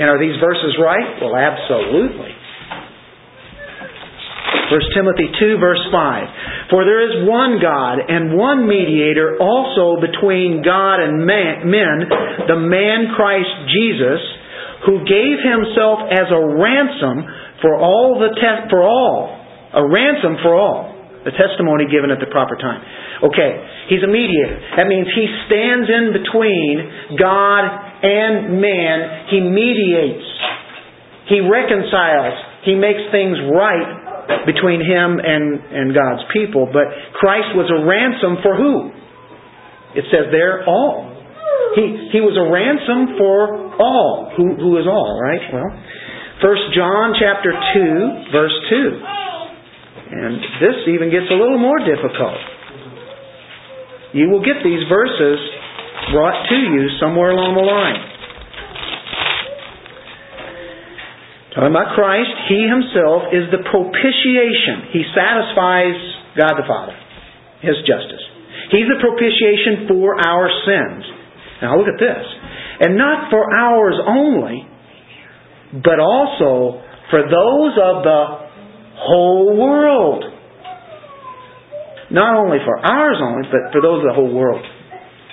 [0.00, 1.22] And are these verses right?
[1.22, 2.34] Well, absolutely.
[4.66, 6.74] 1 Timothy 2 verse 5.
[6.74, 11.96] For there is one God and one mediator also between God and man, men,
[12.50, 14.18] the man Christ Jesus,
[14.84, 17.24] who gave himself as a ransom
[17.64, 19.32] for all the te- for all
[19.72, 20.92] a ransom for all
[21.24, 22.80] the testimony given at the proper time.
[23.24, 23.52] Okay,
[23.90, 24.62] he's a mediator.
[24.76, 27.64] That means he stands in between God
[28.04, 29.26] and man.
[29.32, 30.28] He mediates.
[31.26, 32.36] He reconciles.
[32.62, 36.70] He makes things right between him and, and God's people.
[36.70, 36.86] But
[37.18, 38.94] Christ was a ransom for who?
[39.98, 41.15] It says there, all.
[41.76, 44.32] He, he was a ransom for all.
[44.32, 45.44] Who, who is all, right?
[45.52, 45.70] Well,
[46.40, 48.96] 1 John chapter 2, verse 2.
[50.16, 52.40] And this even gets a little more difficult.
[54.16, 55.38] You will get these verses
[56.16, 58.00] brought to you somewhere along the line.
[61.52, 64.96] Talking about Christ, He Himself is the propitiation.
[64.96, 65.96] He satisfies
[66.36, 66.96] God the Father,
[67.60, 68.24] His justice.
[68.72, 71.25] He's the propitiation for our sins.
[71.62, 72.24] Now look at this.
[72.80, 74.66] And not for ours only,
[75.82, 78.22] but also for those of the
[78.96, 80.24] whole world.
[82.10, 84.64] Not only for ours only, but for those of the whole world.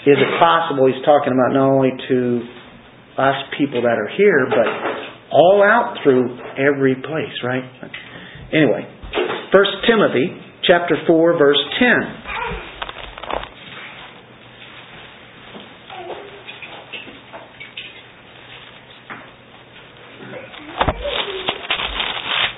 [0.06, 2.20] Is it possible he's talking about not only to
[3.18, 4.68] us people that are here, but
[5.32, 7.64] all out through every place, right?
[8.52, 8.84] Anyway,
[9.54, 10.34] 1 Timothy
[10.68, 11.90] chapter 4 verse 10.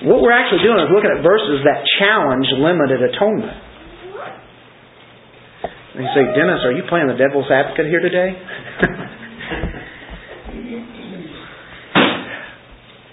[0.06, 3.58] What we're actually doing is looking at verses that challenge limited atonement.
[5.98, 8.38] And you say, Dennis, are you playing the devil's advocate here today?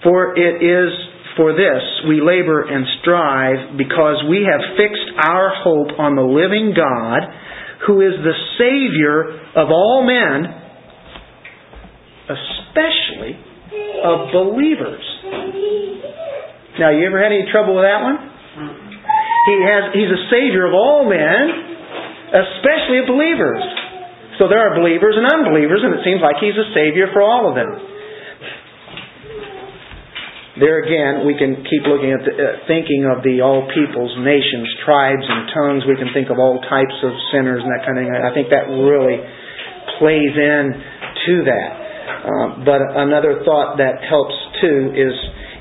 [0.04, 0.92] for it is
[1.34, 6.74] for this we labor and strive because we have fixed our hope on the living
[6.76, 7.26] God
[7.88, 10.46] who is the Savior of all men,
[12.30, 13.34] especially
[14.04, 15.02] of believers.
[16.78, 18.18] Now, you ever had any trouble with that one?
[19.46, 21.42] He has, he's a Savior of all men,
[22.32, 23.62] especially of believers.
[24.40, 27.46] So there are believers and unbelievers, and it seems like He's a Savior for all
[27.46, 27.70] of them.
[30.58, 34.70] There again, we can keep looking at the, uh, thinking of the all peoples, nations,
[34.86, 35.82] tribes, and tongues.
[35.82, 38.14] We can think of all types of sinners and that kind of thing.
[38.14, 39.18] I think that really
[39.98, 40.62] plays in
[41.26, 41.70] to that.
[42.22, 45.14] Uh, but another thought that helps too is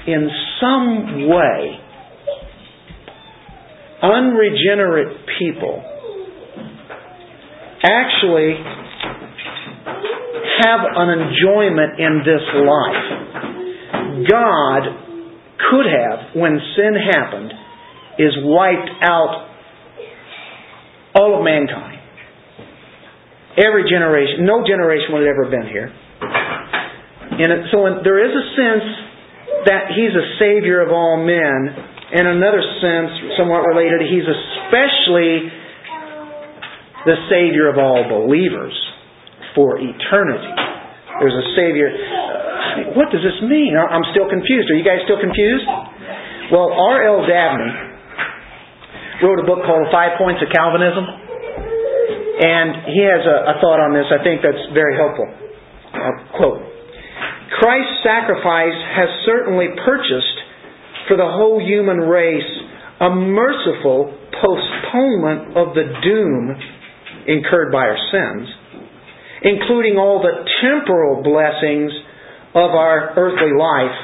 [0.06, 0.30] in
[0.64, 1.80] some way,
[4.02, 5.84] unregenerate people
[7.84, 8.56] actually
[10.64, 13.04] have an enjoyment in this life.
[14.30, 14.82] God
[15.70, 17.52] could have, when sin happened,
[18.20, 19.50] is wiped out
[21.16, 22.00] all of mankind.
[23.58, 25.92] Every generation, no generation would have ever been here.
[27.34, 29.13] And so there is a sense
[29.66, 31.92] that He's a Savior of all men.
[32.14, 33.10] In another sense,
[33.42, 35.50] somewhat related, He's especially
[37.06, 38.76] the Savior of all believers
[39.56, 40.54] for eternity.
[41.20, 41.90] There's a Savior.
[42.98, 43.78] What does this mean?
[43.78, 44.70] I'm still confused.
[44.72, 45.68] Are you guys still confused?
[46.52, 47.26] Well, R.L.
[47.26, 47.74] Dabney
[49.22, 51.06] wrote a book called Five Points of Calvinism.
[52.34, 55.30] And he has a, a thought on this I think that's very helpful.
[55.94, 56.73] Uh, quote
[57.60, 60.38] Christ's sacrifice has certainly purchased
[61.08, 62.50] for the whole human race
[63.00, 66.56] a merciful postponement of the doom
[67.28, 68.48] incurred by our sins,
[69.44, 71.92] including all the temporal blessings
[72.56, 73.98] of our earthly life,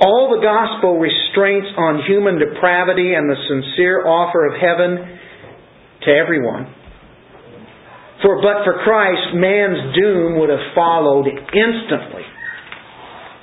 [0.00, 5.18] all the gospel restraints on human depravity and the sincere offer of heaven
[6.06, 6.72] to everyone.
[8.22, 12.22] For but for Christ, man's doom would have followed instantly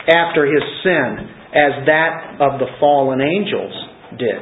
[0.07, 1.09] after his sin,
[1.55, 3.73] as that of the fallen angels
[4.19, 4.41] did.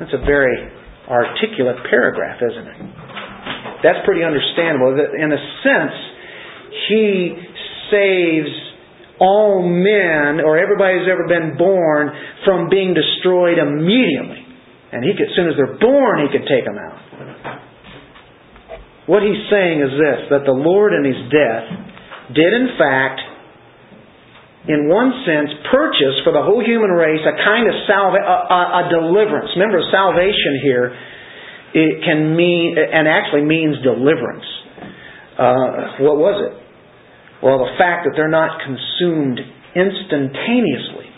[0.00, 0.70] That's a very
[1.08, 2.78] articulate paragraph, isn't it?
[3.84, 4.96] That's pretty understandable.
[4.96, 5.96] In a sense,
[6.88, 7.36] he
[7.92, 8.50] saves
[9.20, 12.10] all men, or everybody who's ever been born,
[12.44, 14.42] from being destroyed immediately.
[14.90, 16.98] And he could, as soon as they're born, he could take them out.
[19.06, 21.66] What he's saying is this that the Lord in his death
[22.34, 23.20] did, in fact,
[24.64, 28.60] in one sense, purchase for the whole human race a kind of salva- a, a,
[28.80, 29.52] a deliverance.
[29.56, 30.96] Remember, salvation here
[31.74, 34.46] it can mean and actually means deliverance.
[35.36, 36.54] Uh, what was it?
[37.42, 39.42] Well, the fact that they're not consumed
[39.74, 41.10] instantaneously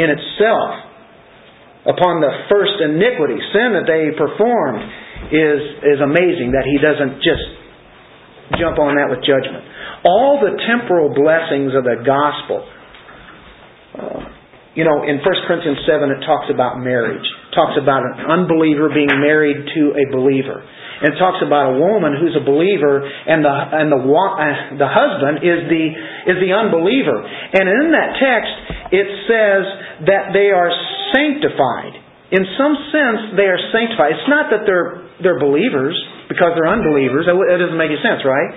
[0.00, 0.90] in itself
[1.86, 4.80] upon the first iniquity, sin that they performed,
[5.28, 7.59] is, is amazing that he doesn't just
[8.58, 9.62] jump on that with judgment.
[10.02, 12.64] All the temporal blessings of the gospel.
[13.90, 14.30] Uh,
[14.74, 17.26] you know, in 1 Corinthians 7, it talks about marriage.
[17.26, 20.62] It talks about an unbeliever being married to a believer.
[21.02, 24.90] And it talks about a woman who's a believer, and the and the uh, the
[24.90, 25.84] husband is the
[26.28, 27.24] is the unbeliever.
[27.24, 28.54] And in that text,
[28.92, 29.62] it says
[30.12, 30.68] that they are
[31.16, 31.99] sanctified.
[32.30, 34.14] In some sense, they are sanctified.
[34.14, 35.98] It's not that they're they're believers
[36.30, 37.26] because they're unbelievers.
[37.26, 38.50] That doesn't make any sense, right?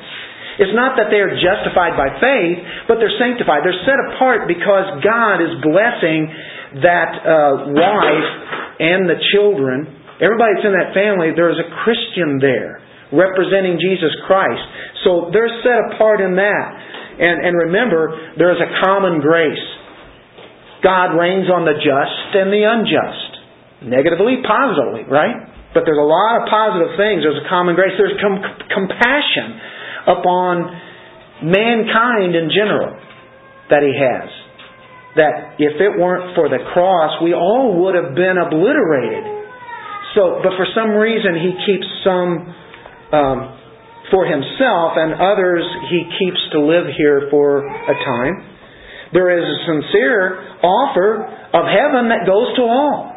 [0.62, 3.66] It's not that they are justified by faith, but they're sanctified.
[3.66, 6.30] They're set apart because God is blessing
[6.86, 8.30] that uh, wife
[8.78, 9.90] and the children.
[10.22, 14.62] Everybody that's in that family, there is a Christian there representing Jesus Christ.
[15.06, 16.70] So they're set apart in that.
[17.18, 19.66] And, and remember, there is a common grace.
[20.82, 23.23] God rains on the just and the unjust.
[23.84, 25.54] Negatively, positively, right?
[25.74, 27.26] But there's a lot of positive things.
[27.26, 27.98] There's a common grace.
[27.98, 29.60] There's com- compassion
[30.08, 30.56] upon
[31.44, 32.96] mankind in general
[33.74, 34.30] that He has.
[35.18, 39.26] That if it weren't for the cross, we all would have been obliterated.
[40.16, 42.30] So, but for some reason, He keeps some
[43.14, 43.38] um,
[44.14, 48.54] for Himself, and others He keeps to live here for a time.
[49.14, 53.13] There is a sincere offer of heaven that goes to all.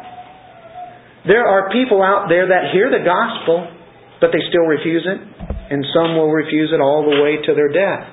[1.27, 3.67] There are people out there that hear the gospel,
[4.23, 7.67] but they still refuse it, and some will refuse it all the way to their
[7.67, 8.07] death.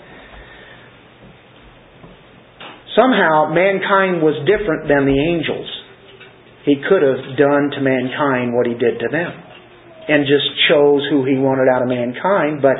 [2.99, 5.71] Somehow, mankind was different than the angels.
[6.67, 9.31] He could have done to mankind what he did to them,
[10.11, 12.63] and just chose who he wanted out of mankind.
[12.63, 12.79] But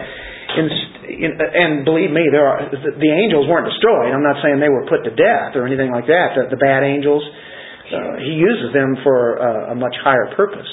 [0.59, 0.67] in,
[1.15, 4.11] in, and believe me, there are the angels weren't destroyed.
[4.11, 6.35] I'm not saying they were put to death or anything like that.
[6.35, 7.23] The, the bad angels
[8.21, 10.69] he uses them for uh, a much higher purpose.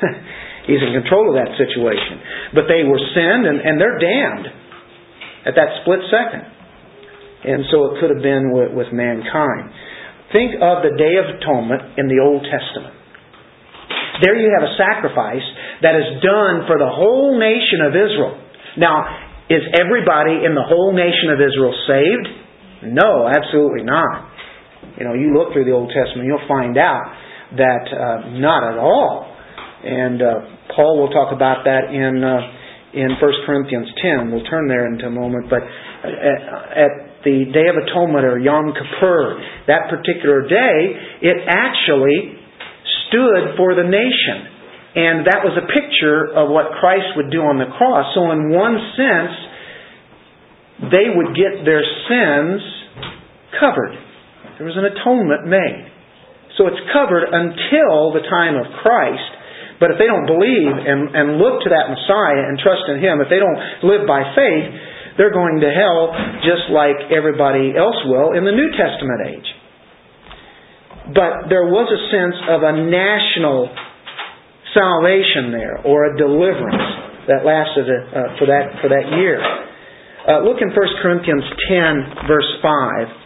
[0.68, 2.20] He's in control of that situation.
[2.52, 4.46] But they were sinned and, and they're damned
[5.44, 6.44] at that split second.
[7.44, 9.72] And so it could have been with, with mankind.
[10.32, 12.96] Think of the Day of Atonement in the Old Testament.
[14.24, 15.44] There you have a sacrifice
[15.84, 18.40] that is done for the whole nation of Israel.
[18.80, 19.04] Now,
[19.52, 22.26] is everybody in the whole nation of Israel saved?
[22.96, 24.33] No, absolutely not.
[24.98, 27.02] You know, you look through the Old Testament, you'll find out
[27.56, 29.30] that uh, not at all.
[29.84, 30.26] And uh,
[30.74, 32.64] Paul will talk about that in uh,
[32.94, 34.30] in 1 Corinthians 10.
[34.30, 35.50] We'll turn there in a moment.
[35.50, 36.38] But at,
[36.78, 36.92] at
[37.26, 40.78] the Day of Atonement or Yom Kippur, that particular day,
[41.26, 42.38] it actually
[43.10, 44.54] stood for the nation.
[44.94, 48.14] And that was a picture of what Christ would do on the cross.
[48.14, 49.34] So, in one sense,
[50.94, 52.62] they would get their sins
[53.58, 54.03] covered.
[54.58, 55.90] There was an atonement made.
[56.56, 59.30] So it's covered until the time of Christ.
[59.82, 63.18] But if they don't believe and, and look to that Messiah and trust in Him,
[63.18, 64.66] if they don't live by faith,
[65.18, 66.14] they're going to hell
[66.46, 69.48] just like everybody else will in the New Testament age.
[71.10, 73.68] But there was a sense of a national
[74.72, 79.38] salvation there or a deliverance that lasted uh, for that for that year.
[80.24, 83.23] Uh, look in 1 Corinthians 10, verse 5.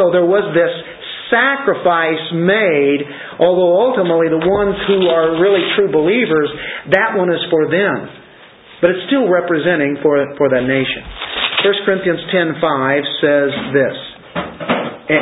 [0.00, 0.72] So there was this
[1.28, 3.04] sacrifice made,
[3.36, 6.48] although ultimately the ones who are really true believers,
[6.96, 8.08] that one is for them.
[8.80, 11.04] But it's still representing for, for the nation.
[11.60, 12.64] 1 Corinthians 10.5
[13.20, 13.96] says this.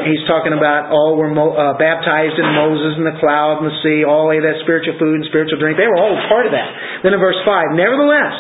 [0.07, 3.77] He's talking about all were mo- uh, baptized in Moses and the cloud and the
[3.83, 5.75] sea, all ate that spiritual food and spiritual drink.
[5.75, 7.03] They were all part of that.
[7.03, 8.37] Then in verse 5, nevertheless,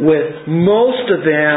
[0.00, 1.56] with most of them,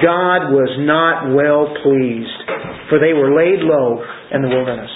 [0.00, 2.40] God was not well pleased,
[2.88, 4.00] for they were laid low
[4.32, 4.88] in the wilderness.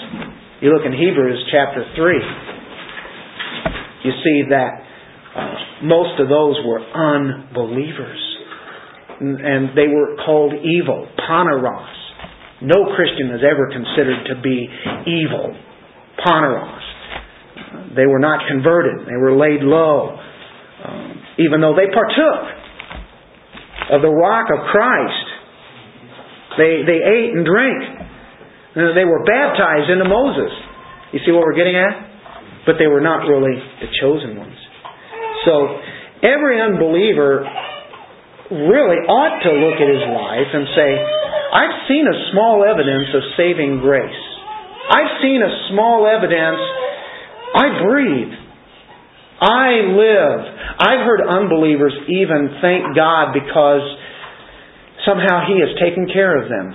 [0.64, 4.72] You look in Hebrews chapter 3, you see that
[5.36, 8.16] uh, most of those were unbelievers.
[9.20, 11.92] And they were called evil, poneros.
[12.64, 14.72] No Christian is ever considered to be
[15.04, 15.52] evil.
[16.24, 17.92] Poneros.
[17.94, 19.06] They were not converted.
[19.06, 20.16] They were laid low.
[20.84, 22.65] Um, even though they partook
[23.90, 25.26] of the rock of Christ.
[26.58, 27.82] They, they ate and drank.
[28.74, 30.52] They were baptized into Moses.
[31.12, 32.64] You see what we're getting at?
[32.66, 34.58] But they were not really the chosen ones.
[35.44, 35.78] So,
[36.26, 37.46] every unbeliever
[38.50, 40.90] really ought to look at his life and say,
[41.56, 44.22] I've seen a small evidence of saving grace.
[44.90, 46.62] I've seen a small evidence.
[47.54, 48.45] I breathe.
[49.40, 50.40] I live.
[50.78, 53.84] I've heard unbelievers even thank God because
[55.04, 56.72] somehow He has taken care of them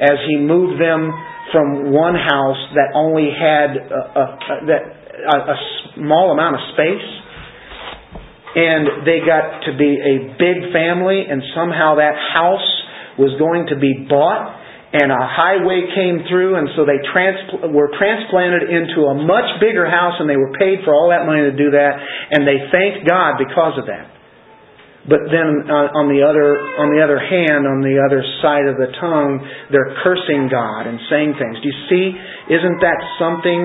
[0.00, 1.12] as He moved them
[1.52, 4.24] from one house that only had a, a,
[5.28, 5.56] a, a
[5.94, 7.24] small amount of space
[8.54, 12.70] and they got to be a big family, and somehow that house
[13.18, 14.54] was going to be bought,
[14.94, 19.90] and a highway came through, and so they transpl- were transplanted into a much bigger
[19.90, 21.98] house, and they were paid for all that money to do that,
[22.30, 24.14] and they thanked God because of that.
[25.10, 28.80] But then uh, on the other on the other hand, on the other side of
[28.80, 31.60] the tongue, they're cursing God and saying things.
[31.60, 32.06] Do you see?
[32.54, 33.60] Isn't that something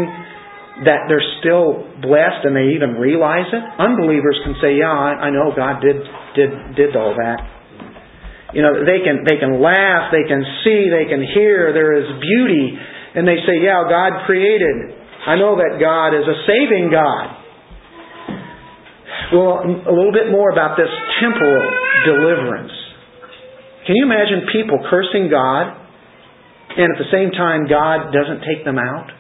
[0.84, 3.64] that they're still blessed and they even realize it.
[3.80, 6.00] Unbelievers can say, "Yeah, I, I know God did
[6.36, 7.59] did did all that."
[8.54, 11.70] You know, they can they can laugh, they can see, they can hear.
[11.70, 12.74] There is beauty,
[13.16, 14.98] and they say, "Yeah, God created.
[15.28, 17.26] I know that God is a saving God."
[19.30, 20.90] Well, a little bit more about this
[21.22, 21.62] temporal
[22.06, 22.74] deliverance.
[23.86, 25.70] Can you imagine people cursing God,
[26.74, 29.12] and at the same time God doesn't take them out?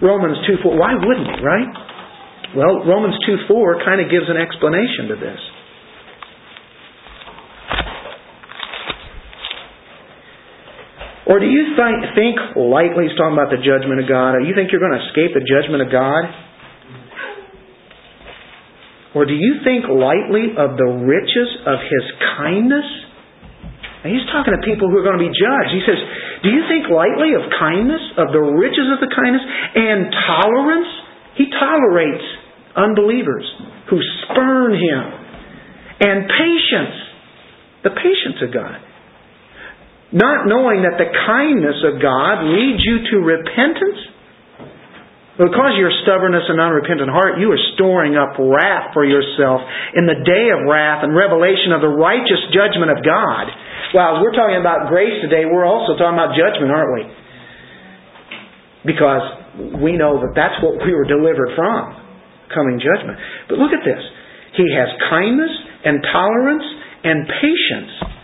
[0.00, 0.78] Romans 2 4.
[0.78, 1.72] Why wouldn't he, right?
[2.56, 5.40] Well, Romans 2 4 kind of gives an explanation to this.
[11.28, 14.72] Or do you think, lightly, he's talking about the judgment of God, or you think
[14.72, 16.24] you're going to escape the judgment of God?
[19.12, 22.04] Or do you think lightly of the riches of His
[22.40, 22.88] kindness?
[24.04, 25.70] And he's talking to people who are going to be judged.
[25.74, 25.98] He says,
[26.46, 29.42] Do you think lightly of kindness, of the riches of the kindness,
[29.74, 30.92] and tolerance?
[31.34, 32.24] He tolerates
[32.78, 33.44] unbelievers
[33.90, 35.02] who spurn him.
[35.98, 36.96] And patience,
[37.82, 38.78] the patience of God.
[40.12, 44.08] Not knowing that the kindness of God leads you to repentance
[45.38, 49.62] because of your stubbornness and unrepentant heart, you are storing up wrath for yourself
[49.94, 53.46] in the day of wrath and revelation of the righteous judgment of God.
[53.94, 57.02] Well, as we're talking about grace today, we're also talking about judgment, aren't we?
[58.82, 59.22] Because
[59.78, 61.94] we know that that's what we were delivered from,
[62.50, 63.22] coming judgment.
[63.46, 64.02] But look at this.
[64.58, 65.54] He has kindness
[65.86, 66.66] and tolerance
[67.06, 68.17] and patience.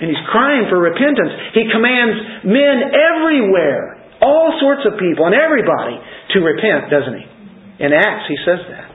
[0.00, 1.54] And he's crying for repentance.
[1.54, 6.00] He commands men everywhere all sorts of people and everybody
[6.32, 7.26] to repent, doesn't he?
[7.84, 8.88] In Acts, he says that.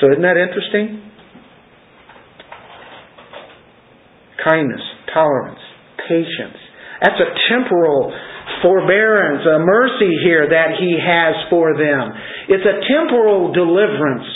[0.00, 1.02] So isn't that interesting?
[4.38, 5.58] Kindness, tolerance,
[6.06, 6.60] patience.
[7.02, 8.14] That's a temporal
[8.62, 12.14] forbearance, a mercy here that he has for them.
[12.48, 14.26] It's a temporal deliverance.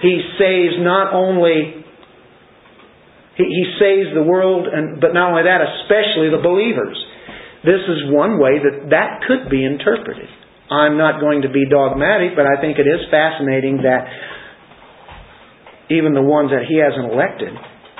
[0.00, 1.81] He saves not only
[3.36, 6.98] he, he saves the world, and, but not only that, especially the believers.
[7.64, 10.28] This is one way that that could be interpreted.
[10.70, 14.08] I'm not going to be dogmatic, but I think it is fascinating that
[15.92, 17.52] even the ones that he hasn't elected,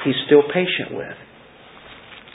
[0.05, 1.17] he's still patient with.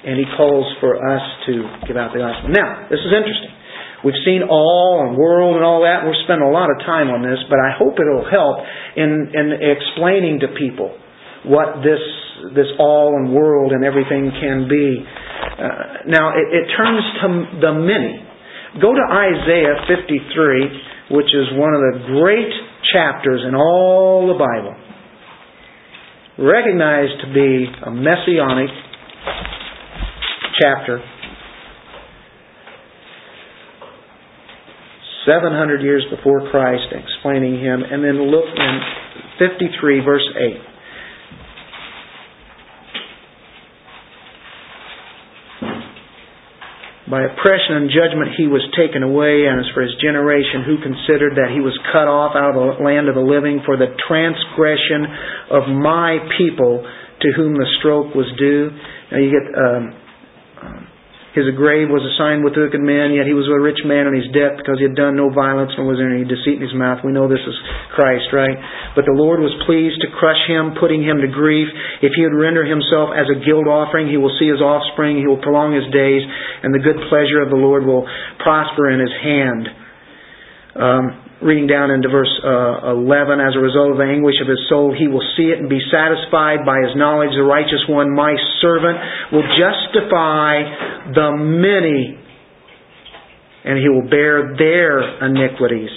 [0.06, 1.54] And he calls for us to
[1.89, 2.54] give out the gospel.
[2.54, 3.58] Now, this is interesting.
[4.06, 6.06] We've seen all and world and all that.
[6.06, 8.62] We're spending a lot of time on this, but I hope it'll help
[8.95, 10.93] in, in explaining to people
[11.50, 12.00] what this
[12.54, 15.04] this all and world and everything can be.
[15.04, 17.28] Uh, now it, it turns to
[17.62, 18.24] the many.
[18.82, 22.52] Go to Isaiah 53, which is one of the great
[22.94, 24.76] chapters in all the Bible.
[26.38, 28.70] Recognized to be a messianic
[30.62, 31.02] chapter.
[35.26, 37.84] 700 years before Christ, explaining him.
[37.84, 38.80] And then look in
[39.40, 40.76] 53, verse 8.
[47.08, 51.39] By oppression and judgment he was taken away, and as for his generation, who considered
[51.39, 55.08] that he was cut off out of the land of the living for the transgression
[55.47, 58.76] of my people to whom the stroke was due.
[59.12, 59.84] Now you get um,
[61.38, 64.26] his grave was assigned with wicked men, yet he was a rich man in his
[64.34, 67.06] death because he had done no violence nor was there any deceit in his mouth.
[67.06, 67.54] We know this is
[67.94, 68.58] Christ, right?
[68.98, 71.70] But the Lord was pleased to crush him, putting him to grief.
[72.02, 75.30] If he would render himself as a guilt offering, he will see his offspring, he
[75.30, 76.26] will prolong his days,
[76.66, 78.10] and the good pleasure of the Lord will
[78.42, 79.64] prosper in his hand.
[80.74, 84.60] Um, reading down into verse uh, 11, as a result of the anguish of his
[84.70, 87.30] soul, he will see it and be satisfied by his knowledge.
[87.38, 88.98] The righteous one, my servant,
[89.32, 92.18] will justify the many,
[93.66, 95.94] and he will bear their iniquities.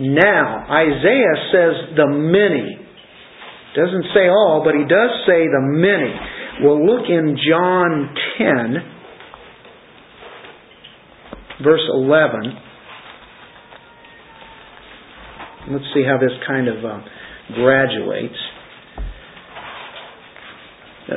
[0.00, 2.82] Now, Isaiah says the many.
[3.78, 6.14] Doesn't say all, but he does say the many.
[6.62, 8.74] We'll look in John 10,
[11.62, 12.73] verse 11.
[15.70, 17.00] Let's see how this kind of uh,
[17.54, 18.36] graduates.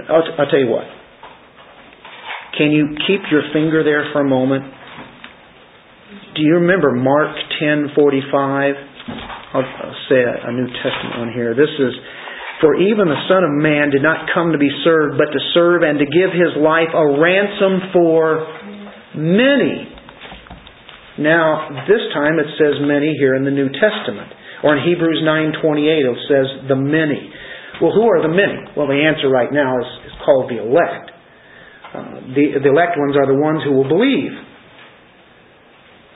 [0.09, 0.85] I'll, t- I'll tell you what.
[2.57, 4.63] Can you keep your finger there for a moment?
[6.35, 8.73] Do you remember Mark 10:45?
[9.53, 11.53] I'll, I'll say a, a New Testament one here.
[11.53, 11.93] This is
[12.61, 15.83] for even the Son of Man did not come to be served, but to serve
[15.83, 18.47] and to give his life a ransom for
[19.13, 19.96] many.
[21.18, 24.34] Now, this time it says many here in the New Testament.
[24.63, 27.30] Or in Hebrews 9.28 it says the many.
[27.82, 28.74] Well, who are the many?
[28.74, 31.13] Well, the answer right now is, is called the elect.
[31.93, 34.34] Uh, the, the elect ones are the ones who will believe.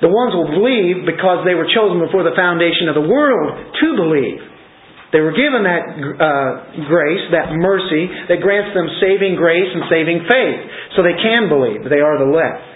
[0.01, 3.77] The ones who will believe because they were chosen before the foundation of the world
[3.77, 4.41] to believe.
[5.13, 5.83] They were given that
[6.17, 6.51] uh,
[6.87, 10.61] grace, that mercy, that grants them saving grace and saving faith.
[10.97, 11.85] So they can believe.
[11.85, 12.70] They are the elect.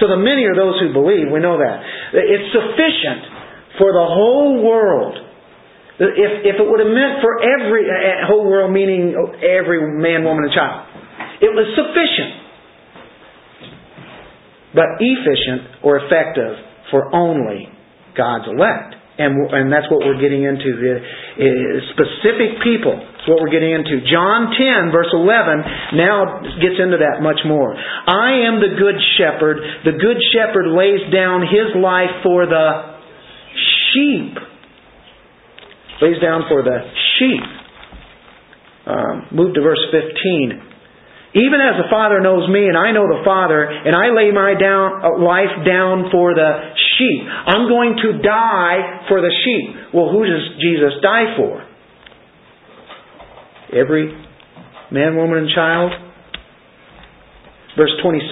[0.00, 1.30] So the many are those who believe.
[1.30, 1.76] We know that.
[2.14, 5.18] It's sufficient for the whole world.
[5.98, 10.50] If, if it would have meant for every uh, whole world, meaning every man, woman,
[10.50, 10.90] and child,
[11.40, 12.42] it was sufficient.
[14.74, 16.58] But efficient or effective
[16.90, 17.70] for only
[18.16, 19.03] God's elect.
[19.14, 20.74] And, and that's what we're getting into.
[20.74, 20.94] The,
[21.94, 22.98] specific people.
[22.98, 24.02] That's what we're getting into.
[24.10, 27.78] John 10, verse 11, now gets into that much more.
[27.78, 29.62] I am the good shepherd.
[29.86, 32.98] The good shepherd lays down his life for the
[33.94, 34.34] sheep.
[36.02, 36.78] Lays down for the
[37.18, 37.46] sheep.
[38.86, 40.73] Um, move to verse 15.
[41.34, 44.54] Even as the Father knows me, and I know the Father, and I lay my
[44.54, 47.26] down, uh, life down for the sheep.
[47.26, 49.90] I'm going to die for the sheep.
[49.92, 51.66] Well, who does Jesus die for?
[53.74, 54.14] Every
[54.92, 55.90] man, woman, and child?
[57.76, 58.30] Verse 26.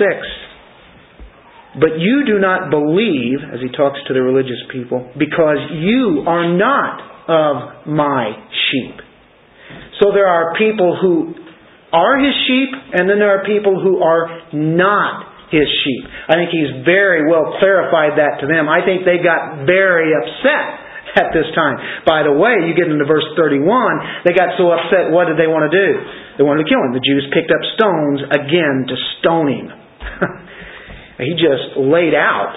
[1.80, 6.46] But you do not believe, as he talks to the religious people, because you are
[6.54, 8.30] not of my
[8.70, 8.94] sheep.
[10.00, 11.41] So there are people who
[11.92, 16.04] are his sheep, and then there are people who are not his sheep.
[16.28, 18.66] I think he's very well clarified that to them.
[18.72, 20.66] I think they got very upset
[21.22, 21.76] at this time.
[22.08, 25.46] By the way, you get into verse 31, they got so upset, what did they
[25.48, 25.88] want to do?
[26.40, 26.96] They wanted to kill him.
[26.96, 29.68] The Jews picked up stones again to stone him.
[31.22, 32.50] He just laid out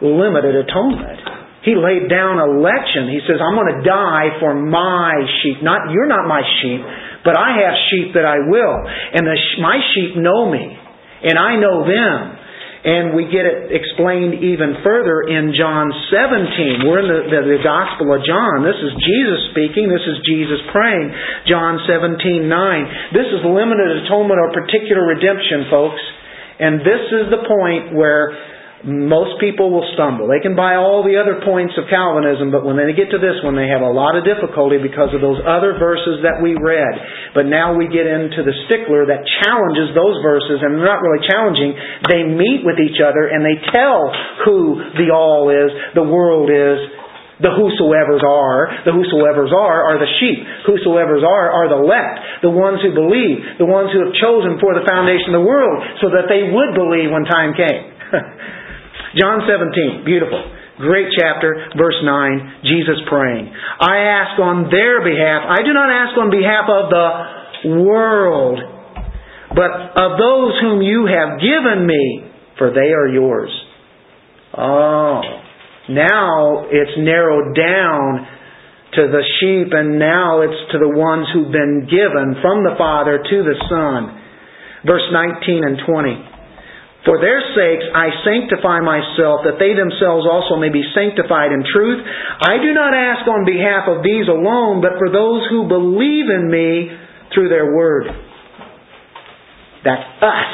[0.00, 1.20] limited atonement.
[1.64, 3.12] He laid down election.
[3.12, 5.60] He says, I'm going to die for my sheep.
[5.60, 6.80] Not, you're not my sheep,
[7.24, 8.76] but I have sheep that I will.
[8.86, 10.64] And the, my sheep know me,
[11.24, 12.40] and I know them.
[12.80, 16.88] And we get it explained even further in John 17.
[16.88, 18.64] We're in the, the, the, Gospel of John.
[18.64, 19.92] This is Jesus speaking.
[19.92, 21.12] This is Jesus praying.
[21.44, 23.12] John 17, 9.
[23.12, 26.00] This is limited atonement or particular redemption, folks.
[26.56, 28.32] And this is the point where
[28.80, 30.24] most people will stumble.
[30.24, 33.36] They can buy all the other points of Calvinism, but when they get to this
[33.44, 36.94] one, they have a lot of difficulty because of those other verses that we read.
[37.36, 41.20] But now we get into the stickler that challenges those verses, and they're not really
[41.28, 41.76] challenging.
[42.08, 44.00] They meet with each other and they tell
[44.48, 46.80] who the all is, the world is,
[47.40, 50.40] The whosoever's are, the whosoever's are, are the sheep.
[50.68, 54.76] Whosoever's are, are the elect, the ones who believe, the ones who have chosen for
[54.76, 57.84] the foundation of the world, so that they would believe when time came.
[59.18, 60.38] John 17, beautiful.
[60.78, 63.50] Great chapter, verse 9, Jesus praying.
[63.50, 68.58] I ask on their behalf, I do not ask on behalf of the world,
[69.50, 73.50] but of those whom you have given me, for they are yours.
[74.56, 75.20] Oh,
[75.90, 78.26] now it's narrowed down
[78.94, 83.18] to the sheep, and now it's to the ones who've been given from the Father
[83.18, 84.22] to the Son.
[84.86, 86.29] Verse 19 and 20.
[87.04, 92.04] For their sakes I sanctify myself, that they themselves also may be sanctified in truth.
[92.44, 96.52] I do not ask on behalf of these alone, but for those who believe in
[96.52, 96.92] me
[97.32, 98.04] through their word.
[99.84, 100.52] That's us.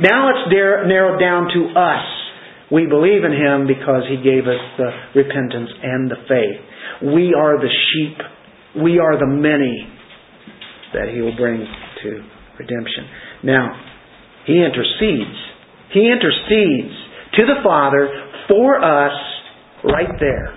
[0.00, 2.04] Now it's narrowed down to us.
[2.72, 7.12] We believe in Him because He gave us the repentance and the faith.
[7.14, 8.16] We are the sheep.
[8.82, 9.86] We are the many
[10.94, 11.60] that He will bring
[12.02, 12.10] to
[12.58, 13.04] redemption.
[13.44, 13.76] Now,
[14.46, 15.36] He intercedes.
[15.92, 16.94] He intercedes
[17.36, 18.08] to the Father
[18.48, 19.14] for us
[19.84, 20.56] right there.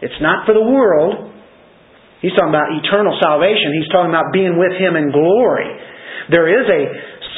[0.00, 1.34] It's not for the world.
[2.22, 3.74] He's talking about eternal salvation.
[3.78, 5.68] He's talking about being with Him in glory.
[6.30, 6.82] There is a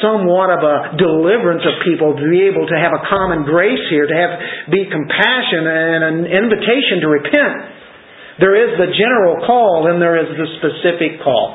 [0.01, 4.09] somewhat of a deliverance of people to be able to have a common grace here,
[4.09, 4.33] to have
[4.73, 7.57] be compassion and an invitation to repent.
[8.41, 11.53] There is the general call and there is the specific call.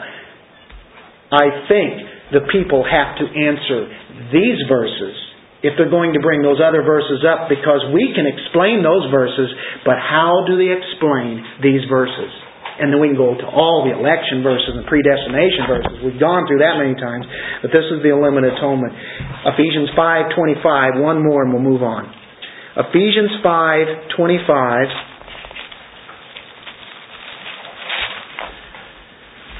[1.34, 1.90] I think
[2.30, 3.90] the people have to answer
[4.30, 5.25] these verses
[5.66, 9.50] if they're going to bring those other verses up because we can explain those verses,
[9.82, 12.30] but how do they explain these verses?
[12.78, 15.94] And then we can go to all the election verses and predestination verses.
[16.04, 17.24] We've gone through that many times,
[17.64, 18.92] but this is the limited atonement.
[19.48, 22.12] Ephesians 5:25, one more and we'll move on.
[22.76, 24.92] Ephesians 5:25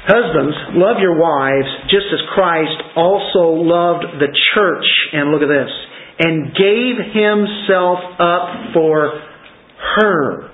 [0.07, 5.67] Husbands, love your wives just as Christ also loved the church and look at this,
[6.19, 9.21] and gave himself up for
[9.95, 10.51] her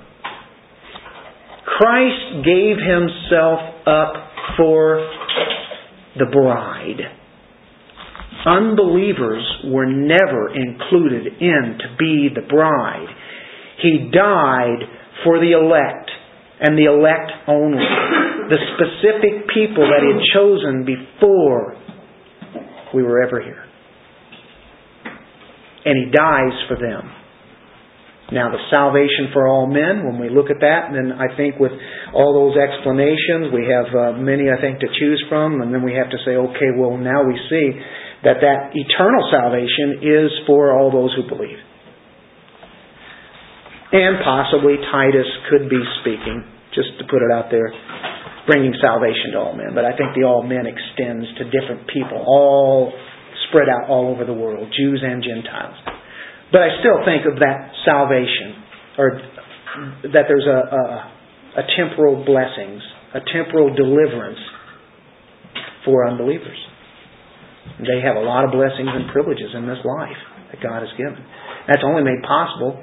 [1.77, 4.13] Christ gave himself up
[4.57, 5.09] for
[6.17, 7.01] the bride.
[8.45, 13.07] Unbelievers were never included in to be the bride.
[13.81, 14.85] He died
[15.23, 16.11] for the elect
[16.59, 17.83] and the elect only.
[18.49, 21.75] The specific people that he had chosen before
[22.93, 23.63] we were ever here.
[25.85, 27.11] And he dies for them.
[28.31, 31.59] Now, the salvation for all men, when we look at that, and then I think
[31.59, 31.75] with
[32.15, 35.93] all those explanations, we have uh, many, I think, to choose from, and then we
[35.93, 37.67] have to say, okay, well, now we see
[38.23, 41.59] that that eternal salvation is for all those who believe.
[43.91, 46.41] And possibly Titus could be speaking,
[46.73, 47.69] just to put it out there,
[48.47, 49.75] bringing salvation to all men.
[49.75, 52.95] But I think the all men extends to different people, all
[53.53, 55.77] spread out all over the world, Jews and Gentiles.
[56.49, 58.57] But I still think of that salvation,
[58.97, 59.21] or
[60.09, 62.81] that there's a, a, a temporal blessings,
[63.13, 64.41] a temporal deliverance
[65.85, 66.57] for unbelievers.
[67.77, 71.21] They have a lot of blessings and privileges in this life that God has given.
[71.67, 72.81] That's only made possible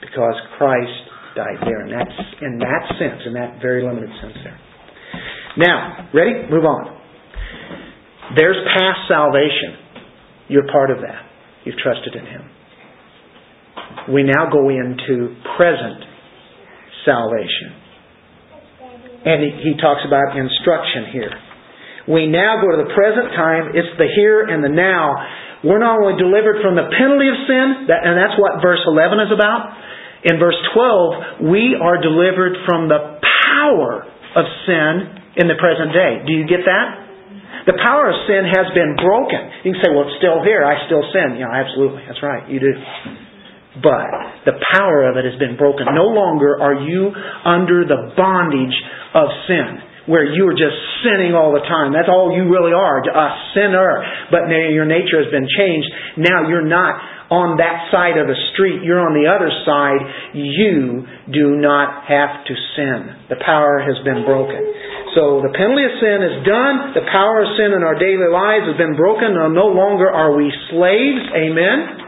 [0.00, 0.98] because Christ
[1.34, 1.80] died there.
[1.86, 4.58] And that's in that sense, in that very limited sense there.
[5.58, 6.46] Now, ready?
[6.50, 6.96] Move on.
[8.34, 10.10] There's past salvation.
[10.48, 11.22] You're part of that.
[11.64, 12.50] You've trusted in Him
[14.08, 16.04] we now go into present
[17.04, 17.82] salvation.
[19.26, 21.34] And he, talks about instruction here.
[22.06, 23.74] We now go to the present time.
[23.74, 25.18] It's the here and the now.
[25.66, 29.32] We're not only delivered from the penalty of sin, and that's what verse 11 is
[29.34, 29.74] about.
[30.22, 30.58] In verse
[31.42, 34.06] 12, we are delivered from the power
[34.38, 36.22] of sin in the present day.
[36.22, 37.05] Do you get that?
[37.66, 39.42] The power of sin has been broken.
[39.66, 40.62] You can say, well, it's still here.
[40.62, 41.38] I still sin.
[41.38, 42.06] Yeah, absolutely.
[42.06, 42.46] That's right.
[42.46, 42.72] You do.
[43.82, 45.84] But the power of it has been broken.
[45.92, 47.12] No longer are you
[47.44, 48.76] under the bondage
[49.12, 51.92] of sin, where you are just sinning all the time.
[51.92, 54.00] That's all you really are, a sinner.
[54.30, 55.90] But now your nature has been changed.
[56.16, 56.94] Now you're not
[57.30, 58.86] on that side of the street.
[58.86, 60.00] You're on the other side.
[60.36, 61.02] You
[61.32, 62.98] do not have to sin.
[63.34, 64.62] The power has been broken.
[65.18, 66.94] So the penalty of sin is done.
[66.94, 69.34] The power of sin in our daily lives has been broken.
[69.34, 71.24] No longer are we slaves.
[71.34, 72.06] Amen.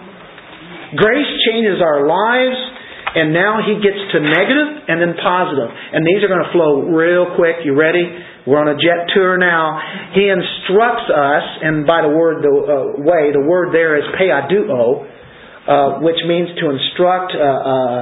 [0.97, 2.57] Grace changes our lives,
[3.17, 5.69] and now he gets to negative and then positive.
[5.69, 7.65] And these are going to flow real quick.
[7.65, 8.07] You ready?
[8.49, 9.77] We're on a jet tour now.
[10.17, 12.73] He instructs us, and by the word the uh,
[13.05, 15.05] way, the word there is paiduo,
[15.69, 18.01] uh, which means to instruct, uh, uh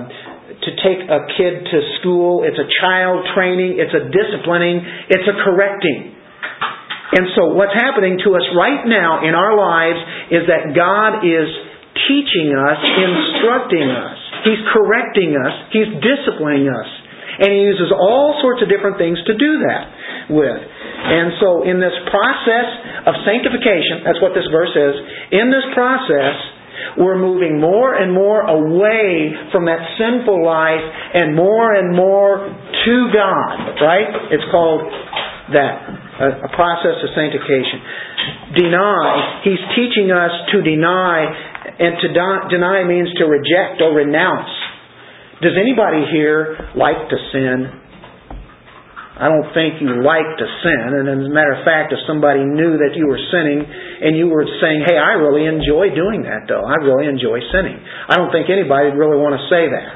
[0.62, 2.46] to take a kid to school.
[2.46, 3.82] It's a child training.
[3.82, 4.86] It's a disciplining.
[5.10, 6.14] It's a correcting.
[6.14, 9.98] And so what's happening to us right now in our lives
[10.30, 11.50] is that God is
[12.06, 14.18] teaching us, instructing us.
[14.46, 15.54] He's correcting us.
[15.74, 16.90] He's disciplining us.
[17.42, 20.60] And He uses all sorts of different things to do that with.
[20.60, 22.68] And so in this process
[23.06, 24.94] of sanctification, that's what this verse is,
[25.30, 26.36] in this process,
[26.98, 32.96] we're moving more and more away from that sinful life and more and more to
[33.12, 34.32] God, right?
[34.32, 34.84] It's called
[35.52, 35.74] that,
[36.20, 37.80] a, process of sanctification.
[38.56, 41.28] Deny, he's teaching us to deny,
[41.78, 42.08] and to
[42.48, 44.50] deny means to reject or renounce.
[45.42, 47.85] Does anybody here like to sin?
[49.16, 50.92] I don't think you like to sin.
[50.92, 54.28] And as a matter of fact, if somebody knew that you were sinning and you
[54.28, 56.60] were saying, hey, I really enjoy doing that though.
[56.60, 57.80] I really enjoy sinning.
[57.80, 59.88] I don't think anybody would really want to say that.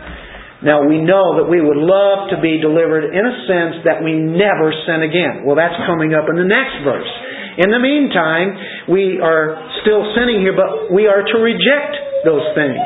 [0.65, 4.17] Now we know that we would love to be delivered in a sense that we
[4.17, 5.45] never sin again.
[5.45, 7.13] Well, that's coming up in the next verse.
[7.61, 8.57] In the meantime,
[8.89, 12.81] we are still sinning here, but we are to reject those things.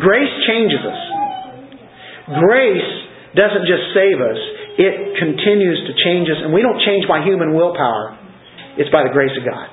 [0.00, 1.00] Grace changes us.
[2.40, 2.90] Grace
[3.36, 4.40] doesn't just save us,
[4.74, 8.18] it continues to change us, and we don't change by human willpower.
[8.74, 9.70] It's by the grace of God.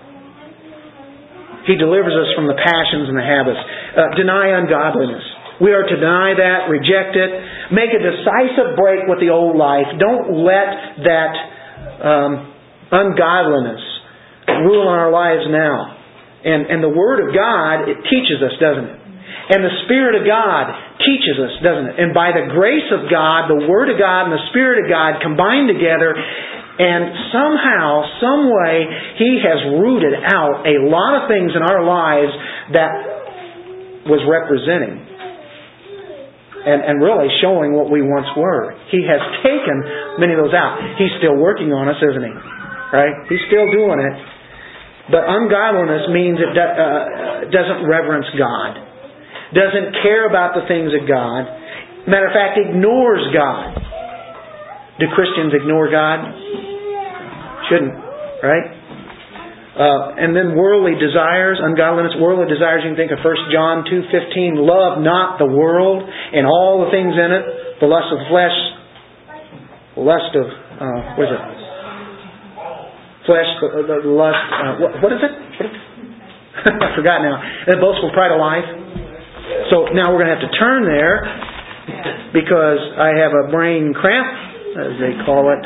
[1.66, 3.58] He delivers us from the passions and the habits.
[3.58, 5.26] Uh, deny ungodliness.
[5.62, 7.32] We are to deny that, reject it,
[7.70, 9.86] make a decisive break with the old life.
[9.98, 11.34] Don't let that
[12.02, 12.32] um,
[12.90, 13.82] ungodliness
[14.66, 15.98] rule in our lives now.
[16.46, 19.01] And, and the Word of God, it teaches us, doesn't it?
[19.52, 20.72] And the Spirit of God
[21.04, 21.96] teaches us, doesn't it?
[22.00, 25.20] And by the grace of God, the Word of God and the Spirit of God
[25.20, 28.88] combine together, and somehow, some way,
[29.20, 32.32] He has rooted out a lot of things in our lives
[32.72, 32.92] that
[34.08, 35.04] was representing
[36.64, 38.72] and, and really showing what we once were.
[38.88, 39.84] He has taken
[40.16, 40.80] many of those out.
[40.96, 42.36] He's still working on us, isn't He?
[42.96, 43.28] Right?
[43.28, 44.16] He's still doing it.
[45.12, 48.91] But ungodliness means it do, uh, doesn't reverence God
[49.54, 51.48] doesn't care about the things of God.
[52.08, 53.78] Matter of fact, ignores God.
[55.00, 56.20] Do Christians ignore God?
[57.70, 57.96] Shouldn't,
[58.44, 58.68] right?
[59.72, 62.84] Uh, and then worldly desires, ungodliness, worldly desires.
[62.84, 64.60] You can think of 1 John two fifteen.
[64.60, 67.44] Love not the world and all the things in it,
[67.80, 68.58] the lust of the flesh,
[69.96, 71.44] lust of uh, what is it?
[73.26, 74.44] Flesh, the, lust.
[74.50, 75.34] Uh, what, what is it?
[76.68, 77.40] I forgot now.
[77.40, 79.01] And boastful pride of life.
[79.70, 81.24] So now we're going to have to turn there
[82.32, 84.28] because I have a brain cramp,
[84.76, 85.62] as they call it.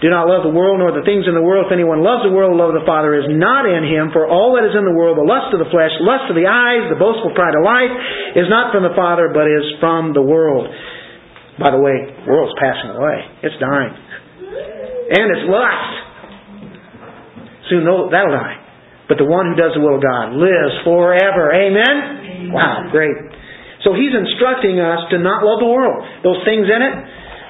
[0.00, 1.68] Do not love the world nor the things in the world.
[1.68, 4.08] If anyone loves the world, the love of the Father is not in him.
[4.16, 6.48] For all that is in the world, the lust of the flesh, lust of the
[6.48, 7.92] eyes, the boastful pride of life,
[8.32, 10.72] is not from the Father, but is from the world.
[11.60, 13.28] By the way, the world's passing away.
[13.44, 13.92] It's dying.
[15.12, 15.92] And it's lust.
[17.68, 18.69] Soon that'll die.
[19.10, 21.50] But the one who does the will of God lives forever.
[21.50, 22.54] Amen?
[22.54, 23.18] Wow, great.
[23.82, 25.98] So he's instructing us to not love the world.
[26.22, 26.94] Those things in it,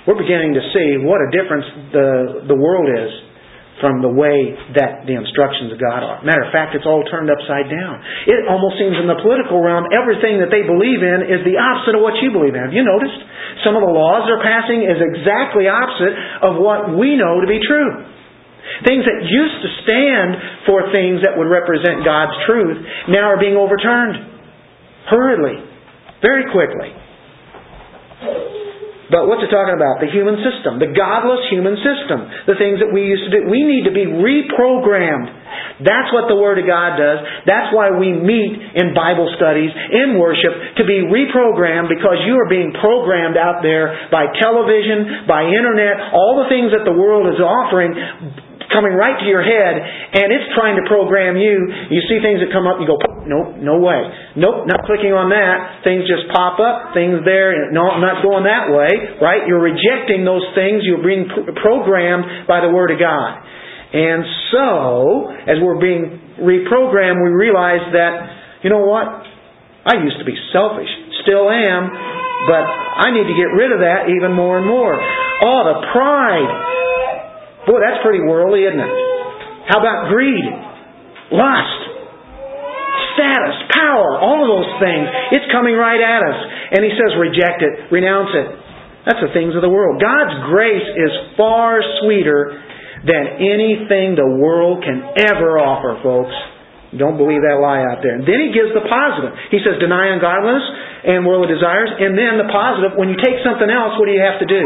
[0.08, 2.08] we're beginning to see what a difference the,
[2.48, 3.12] the world is
[3.84, 6.20] from the way that the instructions of God are.
[6.20, 8.00] Matter of fact, it's all turned upside down.
[8.28, 11.96] It almost seems in the political realm, everything that they believe in is the opposite
[11.96, 12.60] of what you believe in.
[12.60, 13.20] Have you noticed?
[13.64, 16.12] Some of the laws they're passing is exactly opposite
[16.44, 18.19] of what we know to be true.
[18.86, 20.30] Things that used to stand
[20.66, 24.30] for things that would represent God's truth now are being overturned
[25.10, 25.70] hurriedly.
[26.22, 26.92] Very quickly.
[29.10, 29.98] But what's it talking about?
[29.98, 33.50] The human system, the godless human system, the things that we used to do.
[33.50, 35.82] We need to be reprogrammed.
[35.82, 37.18] That's what the Word of God does.
[37.42, 42.46] That's why we meet in Bible studies, in worship, to be reprogrammed because you are
[42.46, 47.42] being programmed out there by television, by internet, all the things that the world is
[47.42, 47.90] offering
[48.70, 51.90] coming right to your head, and it's trying to program you.
[51.90, 54.00] You see things that come up, you go, nope, no way.
[54.38, 55.82] Nope, not clicking on that.
[55.82, 59.44] Things just pop up, things there, no, I'm not going that way, right?
[59.46, 60.86] You're rejecting those things.
[60.86, 61.26] You're being
[61.60, 63.42] programmed by the Word of God.
[63.90, 64.22] And
[64.54, 69.06] so, as we're being reprogrammed, we realize that, you know what?
[69.82, 70.90] I used to be selfish,
[71.26, 71.90] still am,
[72.46, 72.64] but
[73.02, 74.94] I need to get rid of that even more and more.
[74.94, 76.52] Oh, the pride
[77.68, 78.94] Boy, that's pretty worldly, isn't it?
[79.68, 80.46] How about greed?
[81.30, 81.80] Lust?
[83.14, 83.56] Status?
[83.70, 84.16] Power?
[84.18, 85.06] All of those things.
[85.36, 86.38] It's coming right at us.
[86.74, 88.48] And he says, reject it, renounce it.
[89.06, 90.00] That's the things of the world.
[90.00, 92.58] God's grace is far sweeter
[93.06, 96.36] than anything the world can ever offer, folks.
[96.90, 98.18] Don't believe that lie out there.
[98.18, 99.32] And then he gives the positive.
[99.54, 100.66] He says, deny ungodliness
[101.06, 101.88] and worldly desires.
[101.96, 104.64] And then the positive, when you take something else, what do you have to do?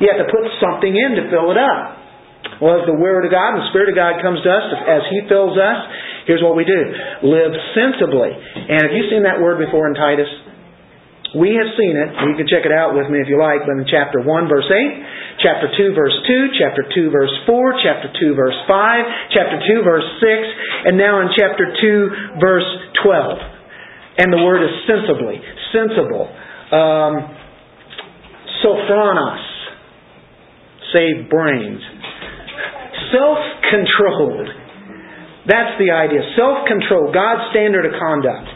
[0.00, 2.07] You have to put something in to fill it up.
[2.58, 5.02] Well, as the Word of God and the Spirit of God comes to us, as
[5.14, 5.78] He fills us,
[6.26, 6.82] here's what we do.
[7.22, 8.34] Live sensibly.
[8.34, 10.26] And have you seen that word before in Titus?
[11.36, 12.08] We have seen it.
[12.24, 14.64] You can check it out with me if you like, but in chapter 1, verse
[14.64, 19.84] 8, chapter 2, verse 2, chapter 2, verse 4, chapter 2, verse 5, chapter 2,
[19.84, 22.70] verse 6, and now in chapter 2, verse
[23.04, 23.38] 12.
[24.24, 25.36] And the word is sensibly,
[25.70, 26.32] sensible.
[26.72, 27.14] Um,
[28.64, 29.44] sophronos,
[30.96, 31.97] save brains.
[33.12, 33.38] Self
[33.70, 34.48] controlled.
[35.48, 36.20] That's the idea.
[36.36, 38.48] Self control, God's standard of conduct.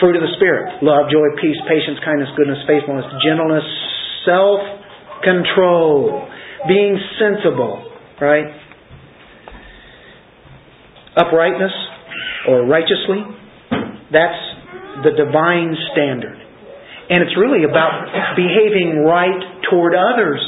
[0.00, 3.66] Fruit of the Spirit love, joy, peace, patience, kindness, goodness, faithfulness, gentleness,
[4.26, 4.60] self
[5.24, 6.28] control,
[6.68, 7.82] being sensible,
[8.20, 8.46] right?
[11.16, 11.72] Uprightness
[12.48, 13.22] or righteously,
[14.12, 14.40] that's
[15.02, 16.38] the divine standard.
[17.10, 19.40] And it's really about behaving right
[19.70, 20.40] toward others.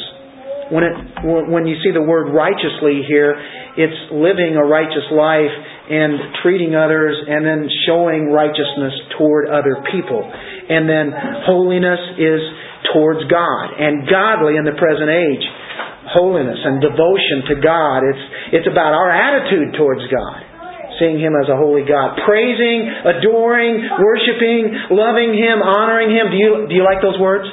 [0.67, 3.39] When, it, when you see the word righteously here,
[3.79, 5.55] it's living a righteous life
[5.87, 10.27] and treating others and then showing righteousness toward other people.
[10.27, 11.15] And then
[11.47, 12.43] holiness is
[12.91, 15.45] towards God and godly in the present age.
[16.11, 18.03] Holiness and devotion to God.
[18.03, 18.25] It's,
[18.63, 20.43] it's about our attitude towards God.
[20.99, 22.19] Seeing Him as a holy God.
[22.25, 26.33] Praising, adoring, worshiping, loving Him, honoring Him.
[26.33, 27.45] Do you, do you like those words?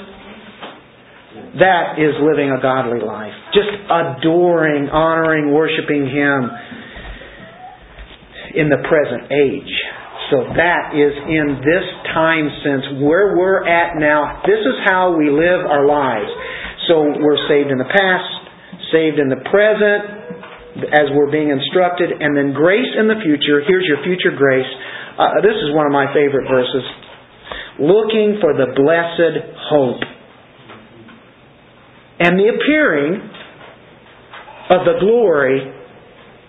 [1.60, 3.34] That is living a godly life.
[3.54, 6.49] Just adoring, honoring, worshiping Him
[8.58, 9.74] in the present age.
[10.34, 14.41] So that is in this time sense where we're at now.
[14.49, 16.32] This is how we live our lives.
[16.89, 18.30] So we're saved in the past,
[18.89, 23.62] saved in the present, as we're being instructed, and then grace in the future.
[23.62, 24.70] Here's your future grace.
[25.22, 26.82] Uh, this is one of my favorite verses.
[27.78, 29.38] Looking for the blessed
[29.70, 30.01] hope
[32.24, 33.19] and the appearing
[34.69, 35.59] of the glory,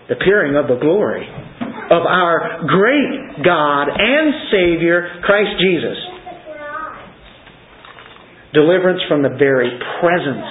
[0.07, 1.27] the appearing of the glory
[1.85, 5.97] of our great God and Savior, Christ Jesus.
[8.53, 9.69] Deliverance from the very
[10.01, 10.49] presence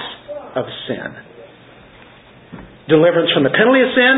[0.55, 1.09] of sin.
[2.87, 4.17] Deliverance from the penalty of sin,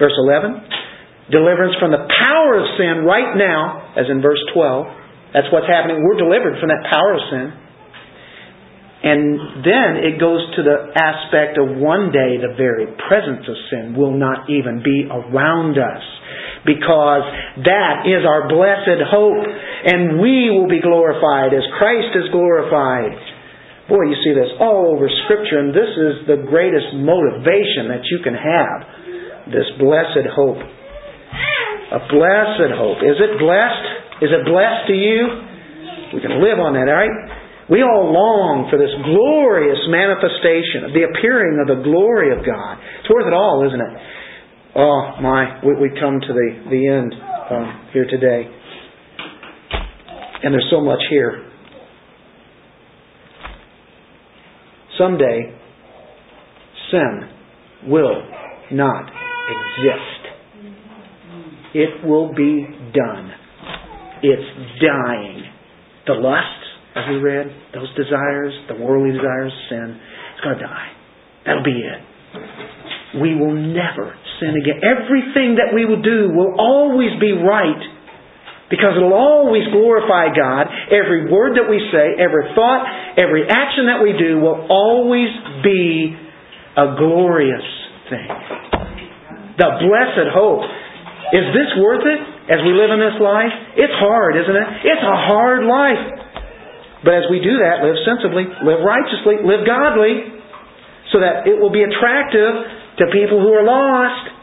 [0.00, 1.30] verse 11.
[1.30, 5.36] Deliverance from the power of sin right now, as in verse 12.
[5.36, 6.00] That's what's happening.
[6.00, 7.46] We're delivered from that power of sin.
[8.98, 13.94] And then it goes to the aspect of one day the very presence of sin
[13.94, 16.02] will not even be around us.
[16.66, 17.22] Because
[17.62, 19.46] that is our blessed hope.
[19.86, 23.14] And we will be glorified as Christ is glorified.
[23.86, 28.18] Boy, you see this all over Scripture, and this is the greatest motivation that you
[28.20, 28.78] can have.
[29.48, 30.60] This blessed hope.
[30.60, 33.00] A blessed hope.
[33.00, 33.86] Is it blessed?
[34.20, 35.18] Is it blessed to you?
[36.12, 37.37] We can live on that, alright?
[37.70, 42.80] We all long for this glorious manifestation of the appearing of the glory of God.
[43.00, 43.92] It's worth it all, isn't it?
[44.74, 47.12] Oh my, we, come to the, the end
[47.50, 48.48] um, here today.
[50.44, 51.44] And there's so much here.
[54.96, 55.54] Someday,
[56.90, 57.28] sin
[57.86, 58.22] will
[58.72, 59.10] not
[59.52, 60.18] exist.
[61.74, 63.30] It will be done.
[64.22, 65.44] It's dying.
[66.06, 66.57] The lusts,
[66.98, 69.94] as we read, those desires, the worldly desires, sin,
[70.34, 70.90] it's going to die.
[71.46, 72.00] That'll be it.
[73.22, 74.82] We will never sin again.
[74.82, 77.82] Everything that we will do will always be right
[78.68, 80.68] because it'll always glorify God.
[80.92, 82.84] Every word that we say, every thought,
[83.16, 85.32] every action that we do will always
[85.64, 86.12] be
[86.76, 87.64] a glorious
[88.12, 88.28] thing.
[89.56, 90.68] The blessed hope.
[91.28, 93.52] Is this worth it as we live in this life?
[93.76, 94.68] It's hard, isn't it?
[94.84, 96.27] It's a hard life.
[97.04, 100.34] But as we do that, live sensibly, live righteously, live godly,
[101.14, 102.54] so that it will be attractive
[102.98, 104.34] to people who are lost.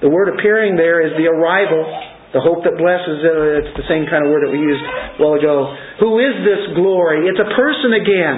[0.00, 1.82] The word appearing there is the arrival,
[2.30, 3.18] the hope that blesses.
[3.18, 5.74] Uh, it's the same kind of word that we used a while ago.
[6.02, 7.26] Who is this glory?
[7.26, 8.36] It's a person again.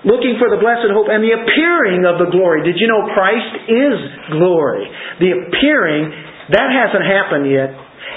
[0.00, 2.64] Looking for the blessed hope and the appearing of the glory.
[2.64, 3.96] Did you know Christ is
[4.32, 4.88] glory?
[5.20, 6.08] The appearing,
[6.56, 7.68] that hasn't happened yet.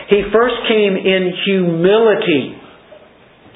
[0.07, 2.62] He first came in humility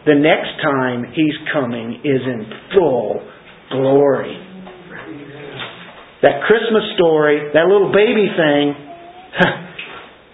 [0.08, 3.22] the next time He's coming is in full
[3.70, 4.34] glory.
[6.24, 8.66] That Christmas story, that little baby thing,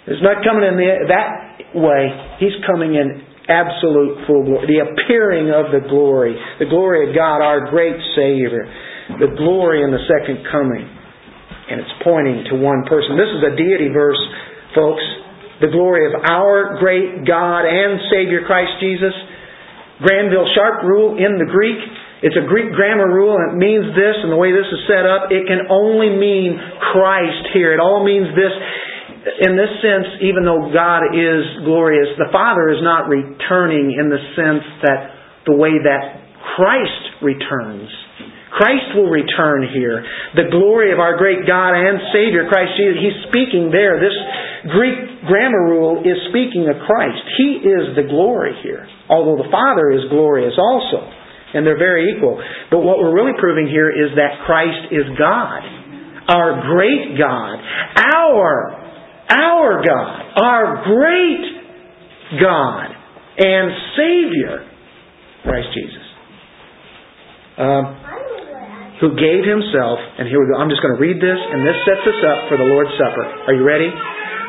[0.16, 2.08] is not coming in the, that way.
[2.40, 3.20] He's coming in
[3.50, 4.64] absolute full glory.
[4.70, 6.38] The appearing of the glory.
[6.60, 8.64] The glory of God, our great Savior.
[9.20, 10.88] The glory in the second coming.
[10.88, 13.20] And it's pointing to one person.
[13.20, 14.20] This is a deity verse,
[14.76, 15.04] folks.
[15.60, 19.16] The glory of our great God and Savior Christ Jesus.
[20.02, 21.78] Granville Sharp rule in the Greek.
[22.24, 25.04] It's a Greek grammar rule and it means this and the way this is set
[25.04, 26.56] up, it can only mean
[26.96, 27.76] Christ here.
[27.76, 28.54] It all means this
[29.24, 34.20] in this sense, even though God is glorious, the Father is not returning in the
[34.36, 35.00] sense that
[35.48, 36.04] the way that
[36.56, 37.88] Christ returns.
[38.52, 40.06] Christ will return here.
[40.36, 43.98] The glory of our great God and Savior, Christ Jesus, He's speaking there.
[43.98, 44.14] This
[44.70, 47.24] Greek grammar rule is speaking of Christ.
[47.38, 51.04] He is the glory here, although the Father is glorious also.
[51.54, 52.42] And they're very equal.
[52.72, 55.62] But what we're really proving here is that Christ is God.
[56.28, 57.62] Our great God.
[57.94, 58.84] Our
[59.30, 61.46] our God, our great
[62.40, 62.88] God
[63.38, 63.66] and
[63.96, 64.68] Savior,
[65.44, 66.06] Christ Jesus,
[67.58, 67.84] um,
[69.02, 71.78] who gave Himself, and here we go, I'm just going to read this, and this
[71.88, 73.26] sets us up for the Lord's Supper.
[73.50, 73.90] Are you ready?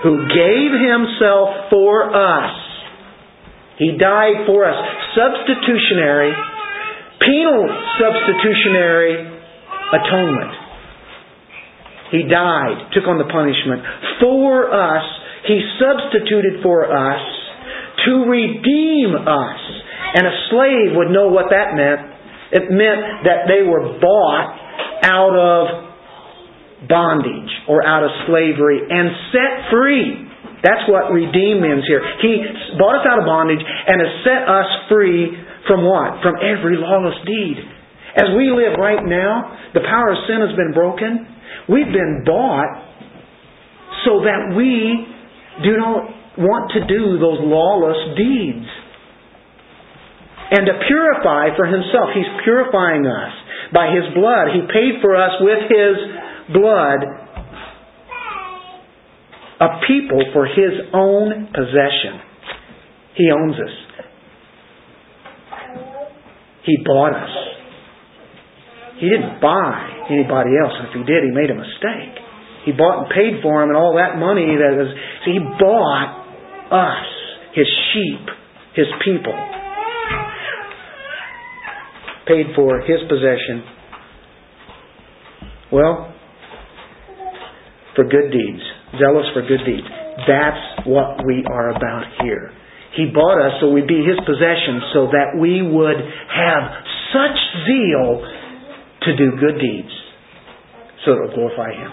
[0.04, 2.52] Who gave Himself for us.
[3.78, 4.76] He died for us.
[5.16, 6.30] Substitutionary,
[7.20, 7.66] penal
[7.98, 9.34] substitutionary
[9.96, 10.52] atonement.
[12.12, 13.82] He died, took on the punishment
[14.20, 15.02] for us.
[15.48, 17.24] He substituted for us
[18.06, 19.60] to redeem us.
[20.14, 22.14] And a slave would know what that meant.
[22.52, 24.48] It meant that they were bought
[25.02, 25.93] out of
[26.88, 30.28] bondage or out of slavery and set free.
[30.64, 32.00] That's what redeem means here.
[32.24, 32.40] He
[32.80, 35.28] bought us out of bondage and has set us free
[35.68, 36.24] from what?
[36.24, 37.60] From every lawless deed.
[38.16, 41.26] As we live right now, the power of sin has been broken.
[41.68, 42.70] We've been bought
[44.08, 45.04] so that we
[45.64, 48.68] do not want to do those lawless deeds.
[50.54, 52.14] And to purify for Himself.
[52.14, 53.32] He's purifying us
[53.72, 54.54] by His blood.
[54.54, 55.94] He paid for us with His
[56.52, 57.24] blood
[59.60, 62.20] a people for His own possession.
[63.16, 63.84] He owns us.
[66.64, 67.30] He bought us.
[68.98, 70.72] He didn't buy anybody else.
[70.88, 72.14] If he did, he made a mistake.
[72.64, 74.88] He bought and paid for him and all that money that is
[75.24, 76.24] see, he bought
[76.72, 77.06] us,
[77.54, 78.24] his sheep,
[78.74, 79.34] his people.
[82.26, 83.62] Paid for his possession.
[85.70, 86.13] Well,
[87.94, 88.62] for good deeds.
[88.98, 89.86] Zealous for good deeds.
[90.26, 92.52] That's what we are about here.
[92.94, 96.62] He bought us so we'd be His possession so that we would have
[97.10, 98.22] such zeal
[99.02, 99.94] to do good deeds
[101.04, 101.92] so it will glorify Him.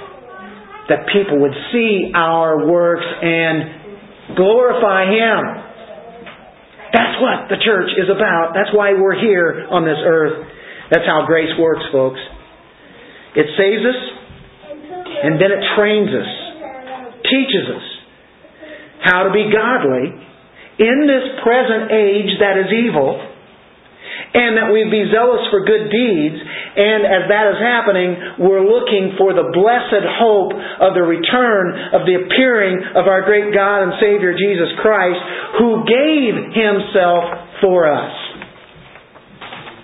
[0.89, 5.41] That people would see our works and glorify Him.
[6.93, 8.51] That's what the church is about.
[8.53, 10.47] That's why we're here on this earth.
[10.91, 12.19] That's how grace works, folks.
[13.35, 13.99] It saves us,
[15.23, 16.31] and then it trains us,
[17.29, 17.85] teaches us
[19.03, 20.13] how to be godly
[20.79, 23.31] in this present age that is evil
[24.33, 26.39] and that we be zealous for good deeds.
[26.39, 32.07] And as that is happening, we're looking for the blessed hope of the return of
[32.07, 35.19] the appearing of our great God and Savior Jesus Christ,
[35.59, 38.15] who gave Himself for us.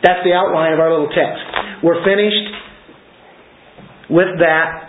[0.04, 1.44] That's the outline of our little text.
[1.84, 2.48] We're finished
[4.10, 4.87] with that,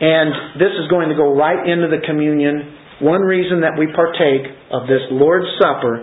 [0.00, 2.98] and this is going to go right into the communion.
[3.00, 4.42] One reason that we partake
[4.74, 6.02] of this Lord's Supper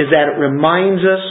[0.00, 1.24] is that it reminds us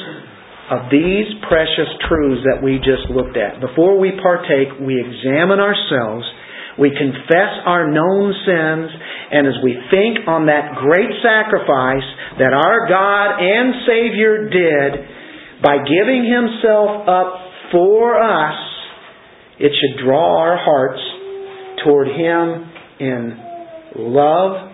[0.69, 3.57] of these precious truths that we just looked at.
[3.57, 6.29] Before we partake, we examine ourselves,
[6.77, 8.89] we confess our known sins,
[9.33, 12.05] and as we think on that great sacrifice
[12.37, 14.91] that our God and Savior did
[15.65, 17.29] by giving Himself up
[17.73, 18.57] for us,
[19.57, 21.01] it should draw our hearts
[21.83, 23.37] toward Him in
[23.95, 24.71] love,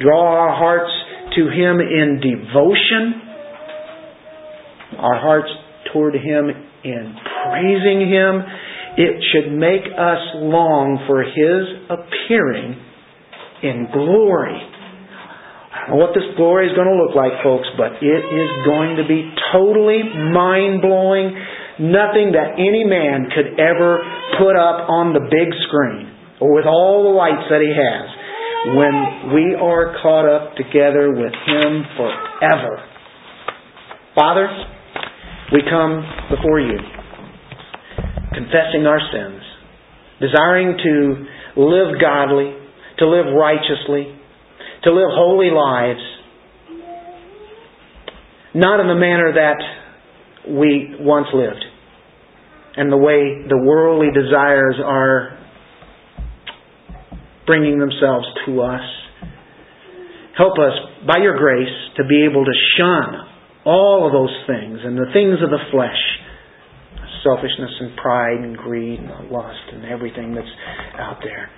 [0.00, 0.90] draw our hearts
[1.36, 3.22] to Him in devotion,
[4.98, 5.48] our hearts
[5.92, 6.50] toward Him
[6.84, 8.42] in praising Him.
[8.96, 12.76] It should make us long for His appearing
[13.62, 14.58] in glory.
[15.70, 18.50] I don't know what this glory is going to look like, folks, but it is
[18.66, 20.02] going to be totally
[20.34, 21.30] mind blowing.
[21.80, 24.04] Nothing that any man could ever
[24.36, 28.20] put up on the big screen or with all the lights that he has
[28.66, 32.84] when we are caught up together with Him forever.
[34.14, 34.48] Father,
[35.52, 36.76] we come before you,
[38.34, 39.42] confessing our sins,
[40.20, 42.54] desiring to live godly,
[42.98, 44.14] to live righteously,
[44.84, 46.00] to live holy lives,
[48.54, 51.64] not in the manner that we once lived.
[52.80, 55.36] And the way the worldly desires are
[57.44, 58.80] bringing themselves to us.
[60.38, 60.72] Help us,
[61.06, 61.68] by your grace,
[61.98, 63.28] to be able to shun
[63.66, 66.00] all of those things and the things of the flesh
[67.22, 70.48] selfishness and pride and greed and lust and everything that's
[70.98, 71.50] out there.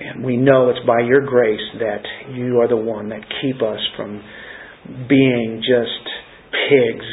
[0.00, 3.80] And we know it's by your grace that you are the one that keep us
[3.96, 4.22] from
[5.08, 6.04] being just
[6.68, 7.06] pigs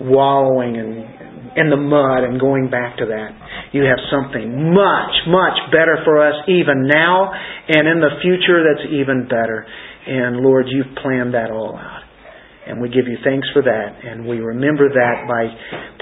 [0.00, 3.30] wallowing in, in the mud and going back to that.
[3.72, 7.30] You have something much, much better for us even now
[7.68, 9.66] and in the future that's even better.
[10.06, 12.02] And Lord, you've planned that all out.
[12.66, 13.90] And we give you thanks for that.
[14.04, 15.52] And we remember that by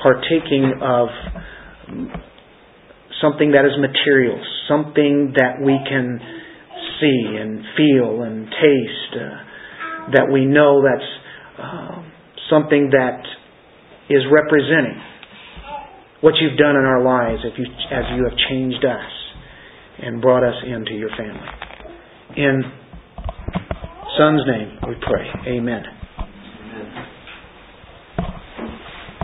[0.00, 1.08] partaking of
[3.20, 4.38] something that is material,
[4.68, 6.18] something that we can
[7.00, 11.10] see and feel and taste, uh, that we know that's
[11.58, 12.02] uh,
[12.48, 13.22] something that
[14.08, 15.00] is representing
[16.22, 19.10] what you've done in our lives if you, as you have changed us
[19.98, 21.48] and brought us into your family.
[22.36, 22.62] In
[24.16, 25.52] Son's name we pray.
[25.58, 26.01] Amen.